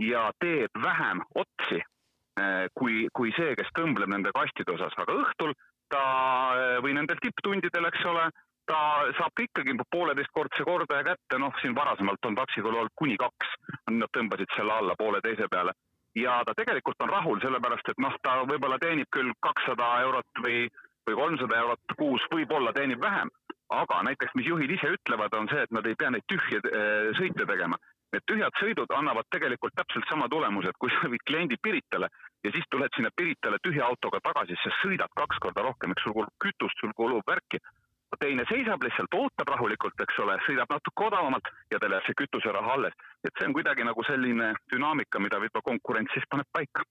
ja 0.00 0.26
teeb 0.40 0.82
vähem 0.82 1.22
otsi 1.34 1.80
eh, 1.80 2.66
kui, 2.74 3.06
kui 3.16 3.32
see, 3.36 3.54
kes 3.56 3.72
tõmbleb 3.78 4.12
nende 4.12 4.32
kastide 4.36 4.76
osas, 4.76 4.96
aga 5.00 5.16
õhtul 5.22 5.54
ta 5.92 6.02
eh, 6.52 6.76
või 6.84 6.96
nendel 6.98 7.20
tipptundidel, 7.22 7.88
eks 7.88 8.04
ole, 8.12 8.28
ta 8.68 8.78
saab 9.16 9.44
ikkagi 9.46 9.76
pooleteistkordse 9.94 10.66
kordaja 10.68 11.04
kätte, 11.12 11.38
noh, 11.40 11.54
siin 11.62 11.74
varasemalt 11.76 12.28
on 12.28 12.38
Taxikol 12.38 12.74
olnud 12.74 12.94
kuni 12.98 13.16
kaks, 13.20 13.52
nad 13.94 14.10
tõmbasid 14.12 14.52
selle 14.56 14.74
alla 14.74 14.96
poole 14.98 15.22
teise 15.24 15.48
peale. 15.50 15.72
Ja 16.16 16.40
ta 16.48 16.54
tegelikult 16.56 17.00
on 17.04 17.12
rahul, 17.12 17.40
sellepärast 17.44 17.92
et 17.92 17.98
noh, 18.00 18.14
ta 18.24 18.40
võib-olla 18.48 18.78
teenib 18.80 19.08
küll 19.12 19.32
kakssada 19.44 19.88
eurot 20.06 20.44
või 20.44 20.64
või 21.06 21.18
kolmsada 21.20 21.58
eurot 21.62 21.96
kuus 21.98 22.24
võib-olla 22.32 22.72
teenib 22.76 23.02
vähem, 23.02 23.30
aga 23.74 24.02
näiteks, 24.06 24.34
mis 24.38 24.46
juhid 24.46 24.70
ise 24.70 24.92
ütlevad, 24.96 25.34
on 25.38 25.48
see, 25.50 25.62
et 25.66 25.74
nad 25.74 25.86
ei 25.86 25.98
pea 25.98 26.10
neid 26.14 26.26
tühje 26.30 26.62
äh, 26.62 27.12
sõite 27.18 27.46
tegema. 27.46 27.78
Need 28.14 28.22
tühjad 28.30 28.54
sõidud 28.60 28.92
annavad 28.94 29.26
tegelikult 29.34 29.74
täpselt 29.74 30.06
sama 30.08 30.28
tulemuse, 30.30 30.70
et 30.70 30.78
kui 30.78 30.92
sa 30.94 31.10
viid 31.10 31.24
kliendi 31.26 31.58
Piritale 31.62 32.08
ja 32.46 32.52
siis 32.54 32.68
tuled 32.70 32.94
sinna 32.94 33.10
Piritale 33.16 33.58
tühja 33.62 33.88
autoga 33.88 34.20
tagasi, 34.22 34.54
sa 34.62 34.70
sõidad 34.82 35.10
kaks 35.18 35.40
korda 35.42 35.64
rohkem, 35.66 35.92
eks 35.92 36.06
sul 36.06 36.14
kulub 36.14 36.36
kütust, 36.42 36.78
sul 36.80 36.94
kulub 36.96 37.26
värki. 37.26 37.58
teine 38.20 38.44
seisab 38.48 38.80
lihtsalt, 38.80 39.12
ootab 39.12 39.50
rahulikult, 39.52 39.98
eks 40.00 40.18
ole, 40.24 40.38
sõidab 40.46 40.70
natuke 40.72 41.04
odavamalt 41.04 41.50
ja 41.72 41.80
tal 41.82 41.92
jääb 41.92 42.06
see 42.06 42.18
kütuseraha 42.22 42.72
alles. 42.72 42.94
et 43.24 43.34
see 43.38 43.48
on 43.48 43.52
kuidagi 43.52 43.84
nagu 43.84 44.04
selline 44.06 44.54
dünaamika, 44.72 45.18
mida 45.18 45.42
võib-olla 45.42 45.68
konkurents 45.72 46.14
siis 46.14 46.24
paneb 46.30 46.48
paika 46.52 46.86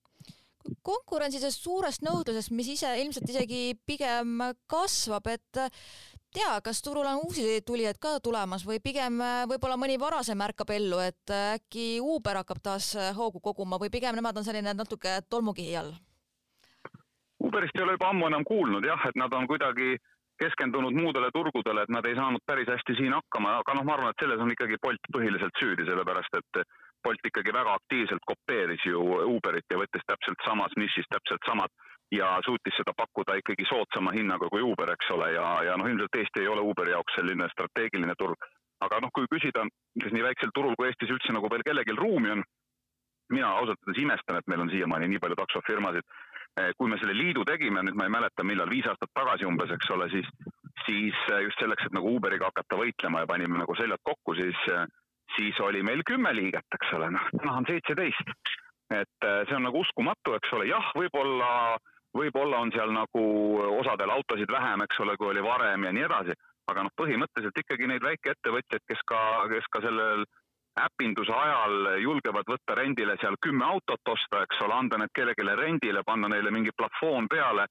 konkurentsis 0.85 1.57
suurest 1.61 2.03
nõudlusest, 2.05 2.51
mis 2.55 2.69
ise 2.75 2.91
ilmselt 3.01 3.29
isegi 3.29 3.75
pigem 3.85 4.41
kasvab, 4.71 5.27
et 5.33 5.59
tea, 6.35 6.55
kas 6.63 6.81
turul 6.83 7.07
on 7.07 7.21
uusi 7.25 7.61
tulijaid 7.65 7.99
ka 8.01 8.17
tulemas 8.23 8.65
või 8.67 8.81
pigem 8.83 9.21
võib-olla 9.51 9.77
mõni 9.79 9.99
varasem 10.01 10.41
ärkab 10.47 10.73
ellu, 10.75 10.99
et 10.99 11.35
äkki 11.35 12.01
Uber 12.03 12.41
hakkab 12.41 12.59
taas 12.63 12.91
hoogu 13.17 13.39
koguma 13.39 13.79
või 13.81 13.93
pigem 13.93 14.17
nemad 14.17 14.37
on 14.37 14.47
selline 14.47 14.73
natuke 14.73 15.21
tolmukihi 15.29 15.77
all? 15.79 15.93
Uberist 17.45 17.77
ei 17.77 17.85
ole 17.85 17.95
juba 17.95 18.09
ammu 18.09 18.27
enam 18.27 18.43
kuulnud 18.47 18.85
jah, 18.87 19.01
et 19.07 19.17
nad 19.19 19.33
on 19.37 19.47
kuidagi 19.47 19.95
keskendunud 20.41 20.95
muudele 20.95 21.29
turgudele, 21.31 21.85
et 21.85 21.93
nad 21.93 22.05
ei 22.07 22.15
saanud 22.17 22.43
päris 22.47 22.67
hästi 22.67 22.97
siin 22.97 23.13
hakkama, 23.15 23.59
aga 23.61 23.75
noh, 23.77 23.85
ma 23.87 23.95
arvan, 23.95 24.11
et 24.11 24.23
selles 24.23 24.41
on 24.43 24.51
ikkagi 24.51 24.79
Bolt 24.83 25.11
põhiliselt 25.15 25.61
süüdi, 25.61 25.85
sellepärast 25.87 26.39
et 26.41 26.65
Bolt 27.05 27.27
ikkagi 27.29 27.53
väga 27.53 27.75
aktiivselt 27.77 28.23
kopeeris 28.25 28.85
ju 28.89 29.01
Uberit 29.29 29.69
ja 29.69 29.77
võttis 29.77 30.05
täpselt 30.09 30.41
samas 30.47 30.73
nišis 30.79 31.05
täpselt 31.13 31.45
samad 31.45 31.71
ja 32.11 32.29
suutis 32.45 32.75
seda 32.77 32.93
pakkuda 32.97 33.37
ikkagi 33.39 33.65
soodsama 33.69 34.13
hinnaga 34.15 34.49
kui 34.49 34.61
Uber, 34.61 34.91
eks 34.93 35.09
ole, 35.15 35.31
ja, 35.33 35.45
ja 35.69 35.77
noh, 35.77 35.89
ilmselt 35.89 36.19
Eesti 36.19 36.43
ei 36.43 36.51
ole 36.51 36.61
Uberi 36.61 36.93
jaoks 36.93 37.17
selline 37.17 37.49
strateegiline 37.53 38.15
turg. 38.19 38.49
aga 38.85 38.99
noh, 39.01 39.09
kui 39.15 39.25
küsida, 39.31 39.63
kas 40.03 40.13
nii 40.13 40.23
väiksel 40.25 40.51
turul 40.53 40.75
kui 40.77 40.89
Eestis 40.89 41.13
üldse 41.13 41.33
nagu 41.33 41.49
veel 41.49 41.63
kellelgi 41.65 41.95
ruumi 41.95 42.33
on, 42.33 42.43
mina 43.31 43.53
ausalt 43.59 43.79
öeldes 43.81 44.01
imestan, 44.03 44.37
et 44.37 44.49
meil 44.51 44.65
on 44.65 44.69
siiamaani 44.69 45.07
nii 45.09 45.21
palju 45.23 45.37
taksofirmasid. 45.39 46.09
Eh, 46.59 46.71
kui 46.77 46.91
me 46.91 46.99
selle 46.99 47.15
liidu 47.15 47.43
tegime, 47.47 47.81
nüüd 47.83 47.97
ma 47.99 48.05
ei 48.07 48.13
mäleta, 48.13 48.43
millal, 48.47 48.69
viis 48.71 48.85
aastat 48.87 49.11
tagasi 49.15 49.47
umbes, 49.47 49.71
eks 49.75 49.89
ole, 49.95 50.09
siis, 50.11 50.27
siis 50.85 51.23
just 51.47 51.59
selleks, 51.59 51.87
et 51.87 51.95
nagu 51.95 52.13
Uberiga 52.15 52.51
hakata 52.51 52.77
võitlema 52.79 53.23
ja 53.23 53.31
panime 53.31 53.59
nagu 53.59 53.75
seljad 53.79 54.03
kokku, 54.07 54.35
siis 54.37 54.61
äh, 54.71 54.85
siis 55.35 55.59
oli 55.59 55.83
meil 55.83 56.03
kümme 56.07 56.33
liiget, 56.35 56.67
eks 56.77 56.93
ole, 56.97 57.09
noh, 57.15 57.27
täna 57.37 57.57
on 57.59 57.67
seitseteist. 57.67 58.31
et 58.93 59.25
äh, 59.25 59.41
see 59.49 59.55
on 59.57 59.65
nagu 59.65 59.81
uskumatu, 59.81 60.35
eks 60.37 60.51
ole, 60.53 60.67
jah, 60.69 60.91
võib-olla, 60.95 61.77
võib-olla 62.13 62.59
on 62.61 62.71
seal 62.71 62.91
nagu 62.93 63.23
osadel 63.79 64.13
autosid 64.13 64.51
vähem, 64.51 64.83
eks 64.85 64.99
ole, 65.01 65.17
kui 65.17 65.31
oli 65.31 65.43
varem 65.43 65.87
ja 65.87 65.93
nii 65.95 66.05
edasi, 66.05 66.35
aga 66.69 66.85
noh, 66.85 66.93
põhimõtteliselt 67.01 67.57
ikkagi 67.63 67.89
neid 67.89 68.05
väikeettevõtjaid, 68.05 68.85
kes 68.87 69.01
ka, 69.09 69.21
kes 69.49 69.69
ka 69.73 69.81
sellel 69.87 70.25
äpinduse 70.75 71.31
ajal 71.31 71.95
julgevad 72.03 72.49
võtta 72.51 72.75
rendile 72.75 73.15
seal 73.21 73.37
kümme 73.41 73.65
autot 73.65 74.11
osta, 74.11 74.43
eks 74.43 74.61
ole, 74.65 74.75
anda 74.75 74.99
need 74.99 75.13
kellelegi 75.15 75.55
rendile, 75.55 76.03
panna 76.05 76.29
neile 76.31 76.51
mingi 76.51 76.73
platvoon 76.75 77.29
peale, 77.31 77.67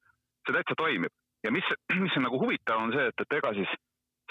see 0.47 0.57
täitsa 0.57 0.77
toimib. 0.79 1.12
ja 1.45 1.53
mis, 1.53 1.64
mis 2.05 2.17
on 2.17 2.27
nagu 2.27 2.40
huvitav, 2.40 2.81
on 2.81 2.95
see, 2.97 3.07
et, 3.07 3.21
et 3.21 3.38
ega 3.38 3.53
siis 3.55 3.75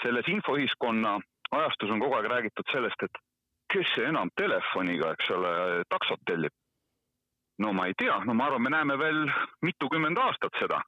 selles 0.02 0.28
infoühiskonna 0.28 1.18
ajastus 1.58 1.90
on 1.90 2.02
kogu 2.02 2.16
aeg 2.18 2.28
räägitud 2.30 2.70
sellest, 2.72 3.06
et 3.06 3.22
kes 3.72 3.94
enam 4.04 4.30
telefoniga, 4.38 5.12
eks 5.14 5.30
ole, 5.36 5.52
taksot 5.90 6.22
tellib. 6.26 6.52
no 7.62 7.72
ma 7.72 7.86
ei 7.86 7.94
tea, 7.98 8.16
no 8.26 8.34
ma 8.34 8.48
arvan, 8.48 8.62
me 8.62 8.70
näeme 8.74 8.98
veel 8.98 9.20
mitukümmend 9.62 10.18
aastat 10.18 10.56
seda, 10.58 10.80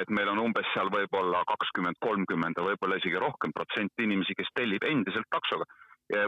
et 0.00 0.08
meil 0.08 0.28
on 0.32 0.40
umbes 0.40 0.68
seal 0.72 0.88
võib-olla 0.92 1.42
kakskümmend, 1.50 2.00
kolmkümmend 2.00 2.56
ja 2.56 2.64
võib-olla 2.64 2.96
isegi 2.96 3.20
rohkem 3.20 3.52
protsenti 3.52 4.06
inimesi, 4.08 4.36
kes 4.38 4.48
tellib 4.56 4.86
endiselt 4.88 5.28
taksoga 5.30 5.68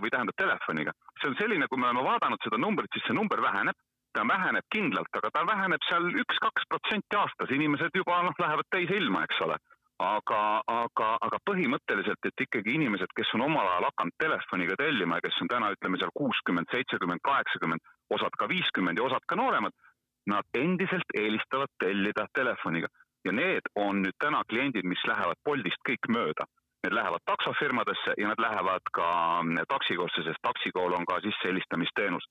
või 0.02 0.12
tähendab 0.12 0.36
telefoniga. 0.36 0.92
see 1.20 1.30
on 1.30 1.36
selline, 1.40 1.68
kui 1.68 1.80
me 1.80 1.88
oleme 1.88 2.04
vaadanud 2.04 2.44
seda 2.44 2.60
numbrit, 2.60 2.92
siis 2.92 3.04
see 3.08 3.16
number 3.16 3.40
väheneb, 3.42 3.76
ta 4.12 4.24
väheneb 4.28 4.68
kindlalt, 4.72 5.12
aga 5.20 5.30
ta 5.32 5.44
väheneb 5.48 5.88
seal 5.88 6.08
üks-kaks 6.24 6.68
protsenti 6.68 7.16
aastas, 7.16 7.52
inimesed 7.52 7.96
juba 7.96 8.22
noh, 8.24 8.36
lähevad 8.40 8.68
teise 8.72 8.96
ilma, 9.00 9.24
eks 9.24 9.40
ole 9.48 9.58
aga, 10.02 10.40
aga, 10.68 11.08
aga 11.24 11.38
põhimõtteliselt, 11.48 12.28
et 12.28 12.44
ikkagi 12.44 12.74
inimesed, 12.76 13.12
kes 13.16 13.32
on 13.36 13.46
omal 13.46 13.66
ajal 13.70 13.88
hakanud 13.88 14.16
telefoniga 14.20 14.76
tellima 14.80 15.18
ja 15.18 15.24
kes 15.24 15.40
on 15.42 15.50
täna, 15.52 15.72
ütleme 15.72 16.00
seal 16.00 16.12
kuuskümmend, 16.20 16.68
seitsekümmend, 16.72 17.22
kaheksakümmend, 17.24 17.84
osad 18.12 18.36
ka 18.38 18.48
viiskümmend 18.50 19.00
ja 19.00 19.06
osad 19.06 19.24
ka 19.28 19.38
nooremad, 19.40 19.72
nad 20.28 20.58
endiselt 20.58 21.16
eelistavad 21.16 21.72
tellida 21.80 22.26
telefoniga. 22.34 22.88
ja 23.26 23.32
need 23.32 23.66
on 23.74 24.04
nüüd 24.04 24.14
täna 24.22 24.44
kliendid, 24.46 24.86
mis 24.86 25.00
lähevad 25.02 25.40
Boltist 25.44 25.80
kõik 25.88 26.06
mööda. 26.14 26.44
Need 26.84 26.94
lähevad 26.94 27.24
taksofirmadesse 27.26 28.12
ja 28.22 28.28
nad 28.28 28.38
lähevad 28.38 28.86
ka 28.94 29.08
mm, 29.42 29.64
taksikosse, 29.66 30.22
sest 30.22 30.38
taksikool 30.46 30.94
on 30.94 31.06
ka 31.10 31.18
sissehelistamisteenus. 31.24 32.22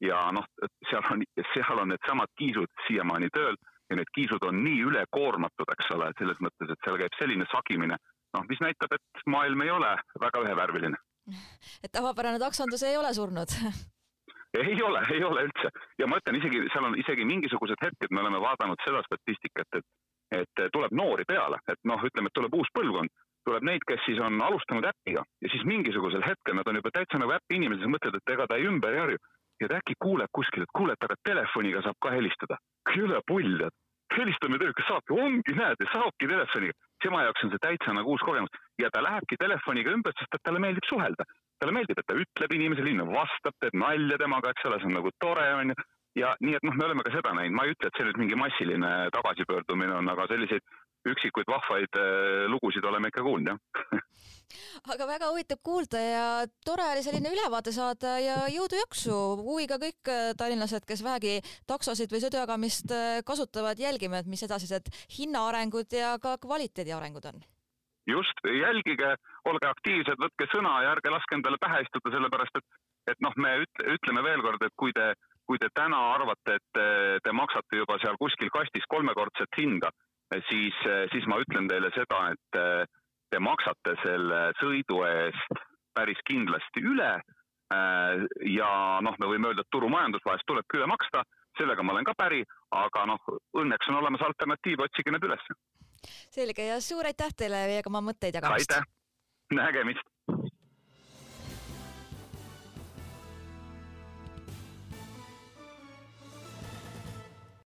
ja 0.00 0.30
noh, 0.36 0.46
seal 0.90 1.02
on, 1.10 1.24
seal 1.54 1.78
on 1.82 1.90
needsamad 1.90 2.30
kiisud 2.38 2.70
siiamaani 2.86 3.32
tööl 3.34 3.56
ja 3.90 3.96
need 3.98 4.10
kiisud 4.16 4.44
on 4.48 4.62
nii 4.64 4.82
ülekoormatud, 4.90 5.72
eks 5.76 5.90
ole, 5.96 6.10
selles 6.18 6.38
mõttes, 6.44 6.70
et 6.70 6.86
seal 6.86 7.00
käib 7.00 7.18
selline 7.18 7.48
sagimine, 7.52 7.98
noh, 8.36 8.46
mis 8.50 8.62
näitab, 8.64 8.94
et 8.96 9.26
maailm 9.30 9.64
ei 9.66 9.72
ole 9.74 9.96
väga 10.20 10.44
ühevärviline. 10.46 11.00
et 11.82 11.92
tavapärane 11.92 12.38
taksondus 12.38 12.82
ei 12.82 12.96
ole 13.00 13.14
surnud 13.14 13.52
ei 14.68 14.82
ole, 14.82 15.02
ei 15.12 15.24
ole 15.24 15.44
üldse 15.48 15.70
ja 15.98 16.06
ma 16.06 16.18
ütlen 16.20 16.38
isegi, 16.40 16.64
seal 16.72 16.88
on 16.88 16.98
isegi 17.00 17.24
mingisugused 17.28 17.80
hetked, 17.82 18.10
me 18.10 18.22
oleme 18.22 18.40
vaadanud 18.42 18.80
seda 18.86 19.02
statistikat, 19.06 19.78
et, 19.80 19.86
et 20.40 20.64
tuleb 20.72 20.92
noori 20.92 21.24
peale, 21.28 21.58
et 21.68 21.80
noh, 21.90 22.02
ütleme, 22.08 22.30
et 22.30 22.36
tuleb 22.38 22.54
uus 22.60 22.70
põlvkond, 22.76 23.12
tuleb 23.48 23.66
neid, 23.68 23.84
kes 23.88 24.04
siis 24.06 24.20
on 24.24 24.40
alustanud 24.42 24.86
äpiga 24.88 25.24
ja 25.24 25.52
siis 25.52 25.64
mingisugusel 25.68 26.24
hetkel 26.26 26.56
nad 26.58 26.68
on 26.70 26.80
juba 26.80 26.92
täitsa 26.94 27.20
nagu 27.20 27.34
äpi 27.36 27.58
inimesed, 27.58 27.84
siis 27.84 27.94
mõtlevad, 27.94 28.20
et 28.20 28.34
ega 28.36 28.46
ta 28.48 28.60
ei 28.60 28.68
ümber 28.70 28.96
ei 28.96 29.02
harju. 29.04 29.24
ja 29.62 29.68
ta 29.70 29.76
äkki 29.78 29.94
kuuleb 30.02 30.30
kuskil, 30.34 30.64
et 30.64 30.72
kuule, 30.76 30.94
et 30.96 31.04
aga 31.06 31.14
telefoniga 31.24 31.82
saab 31.84 31.98
ka 32.02 32.10
helistada. 32.10 32.56
Ongi, 35.54 35.62
näed, 35.62 35.88
saabki 35.94 36.28
telefoniga. 36.28 36.74
tema 37.04 37.20
jaoks 37.22 37.44
on 37.44 37.50
see 37.52 37.60
täitsa 37.60 37.92
nagu 37.92 38.10
uus 38.10 38.22
kogemus 38.24 38.48
ja 38.80 38.88
ta 38.90 39.02
lähebki 39.04 39.36
telefoniga 39.36 39.92
ümber, 39.92 40.12
sest 40.18 40.34
et 40.34 40.42
talle 40.42 40.58
meeldib 40.58 40.86
suhelda 40.88 41.24
talle 41.60 41.74
meeldib, 41.74 41.98
et 41.98 42.08
ta 42.08 42.16
ütleb 42.18 42.54
inimesele, 42.56 42.90
inimene 42.90 43.14
vastab, 43.14 43.54
teeb 43.62 43.76
nalja 43.78 44.18
temaga, 44.20 44.50
eks 44.52 44.66
ole, 44.68 44.80
see 44.80 44.88
on 44.90 44.96
nagu 44.98 45.12
tore, 45.22 45.44
onju. 45.60 45.76
ja 46.18 46.32
nii, 46.40 46.56
et 46.58 46.66
noh, 46.66 46.74
me 46.78 46.86
oleme 46.86 47.04
ka 47.06 47.12
seda 47.14 47.34
näinud, 47.34 47.56
ma 47.56 47.66
ei 47.66 47.74
ütle, 47.74 47.90
et 47.90 47.98
see 47.98 48.06
nüüd 48.08 48.18
mingi 48.22 48.38
massiline 48.38 48.90
tagasipöördumine 49.14 49.94
on, 49.98 50.10
aga 50.12 50.26
selliseid 50.30 50.66
üksikuid 51.10 51.48
vahvaid 51.50 52.00
äh, 52.00 52.44
lugusid 52.52 52.84
oleme 52.88 53.10
ikka 53.12 53.24
kuulnud, 53.26 53.54
jah 53.54 54.00
aga 54.92 55.06
väga 55.08 55.30
huvitav 55.32 55.60
kuulda 55.64 56.00
ja 56.00 56.26
tore 56.66 56.86
oli 56.92 57.02
selline 57.06 57.32
ülevaade 57.32 57.72
saada 57.74 58.18
ja 58.22 58.36
jõudu-jaksu. 58.52 59.16
Huviga 59.44 59.78
kõik 59.82 60.10
äh, 60.12 60.30
tallinlased, 60.38 60.86
kes 60.88 61.04
vähegi 61.04 61.40
taksosid 61.70 62.12
või 62.12 62.22
sõidujagamist 62.24 62.94
äh, 62.94 63.18
kasutavad, 63.26 63.80
jälgime, 63.80 64.22
et 64.22 64.30
mis 64.30 64.44
edasised 64.46 64.90
hinnaarengud 65.18 65.92
ja 65.92 66.16
ka 66.22 66.36
kvaliteedi 66.42 66.94
arengud 66.94 67.28
on. 67.32 67.44
Just, 68.06 68.40
jälgige, 68.44 69.14
olge 69.48 69.68
aktiivsed, 69.68 70.18
võtke 70.20 70.48
sõna 70.52 70.74
ja 70.84 70.90
ärge 70.92 71.12
laske 71.12 71.38
endale 71.38 71.56
pähe 71.60 71.80
istuda, 71.86 72.12
sellepärast 72.12 72.58
et, 72.60 72.66
et 73.14 73.22
noh, 73.24 73.32
me 73.40 73.54
ütle, 73.62 73.94
ütleme 73.96 74.24
veel 74.26 74.44
kord, 74.44 74.64
et 74.66 74.74
kui 74.76 74.92
te, 74.92 75.14
kui 75.48 75.60
te 75.60 75.70
täna 75.72 76.00
arvate, 76.12 76.58
et 76.58 76.66
te, 76.76 76.88
te 77.24 77.32
maksate 77.32 77.80
juba 77.80 77.96
seal 78.02 78.18
kuskil 78.20 78.52
kastis 78.52 78.84
kolmekordset 78.92 79.56
hinda, 79.56 79.88
siis, 80.50 80.76
siis 81.12 81.24
ma 81.30 81.40
ütlen 81.40 81.68
teile 81.70 81.88
seda, 81.96 82.20
et 82.34 82.60
te 83.34 83.40
maksate 83.42 83.96
selle 84.02 84.40
sõidu 84.60 85.02
eest 85.08 85.62
päris 85.94 86.20
kindlasti 86.28 86.84
üle. 86.86 87.16
ja 88.54 88.70
noh, 89.02 89.14
me 89.18 89.26
võime 89.26 89.50
öelda, 89.50 89.64
et 89.64 89.72
turumajandus 89.74 90.22
vahest 90.26 90.46
tulebki 90.46 90.78
üle 90.78 90.86
maksta, 90.86 91.24
sellega 91.58 91.82
ma 91.82 91.94
olen 91.94 92.06
ka 92.06 92.14
päri, 92.14 92.44
aga 92.76 93.06
noh, 93.10 93.30
õnneks 93.58 93.88
on 93.90 93.98
olemas 93.98 94.22
alternatiiv, 94.22 94.84
otsige 94.84 95.14
need 95.14 95.26
üles 95.26 95.48
selge 96.34 96.66
ja 96.68 96.76
suur 96.84 97.08
aitäh 97.08 97.32
teile 97.32 97.64
meiega 97.70 97.90
oma 97.90 98.02
mõtteid 98.04 98.36
jagamast. 98.36 98.68
aitäh, 98.68 98.84
nägemist 99.56 100.13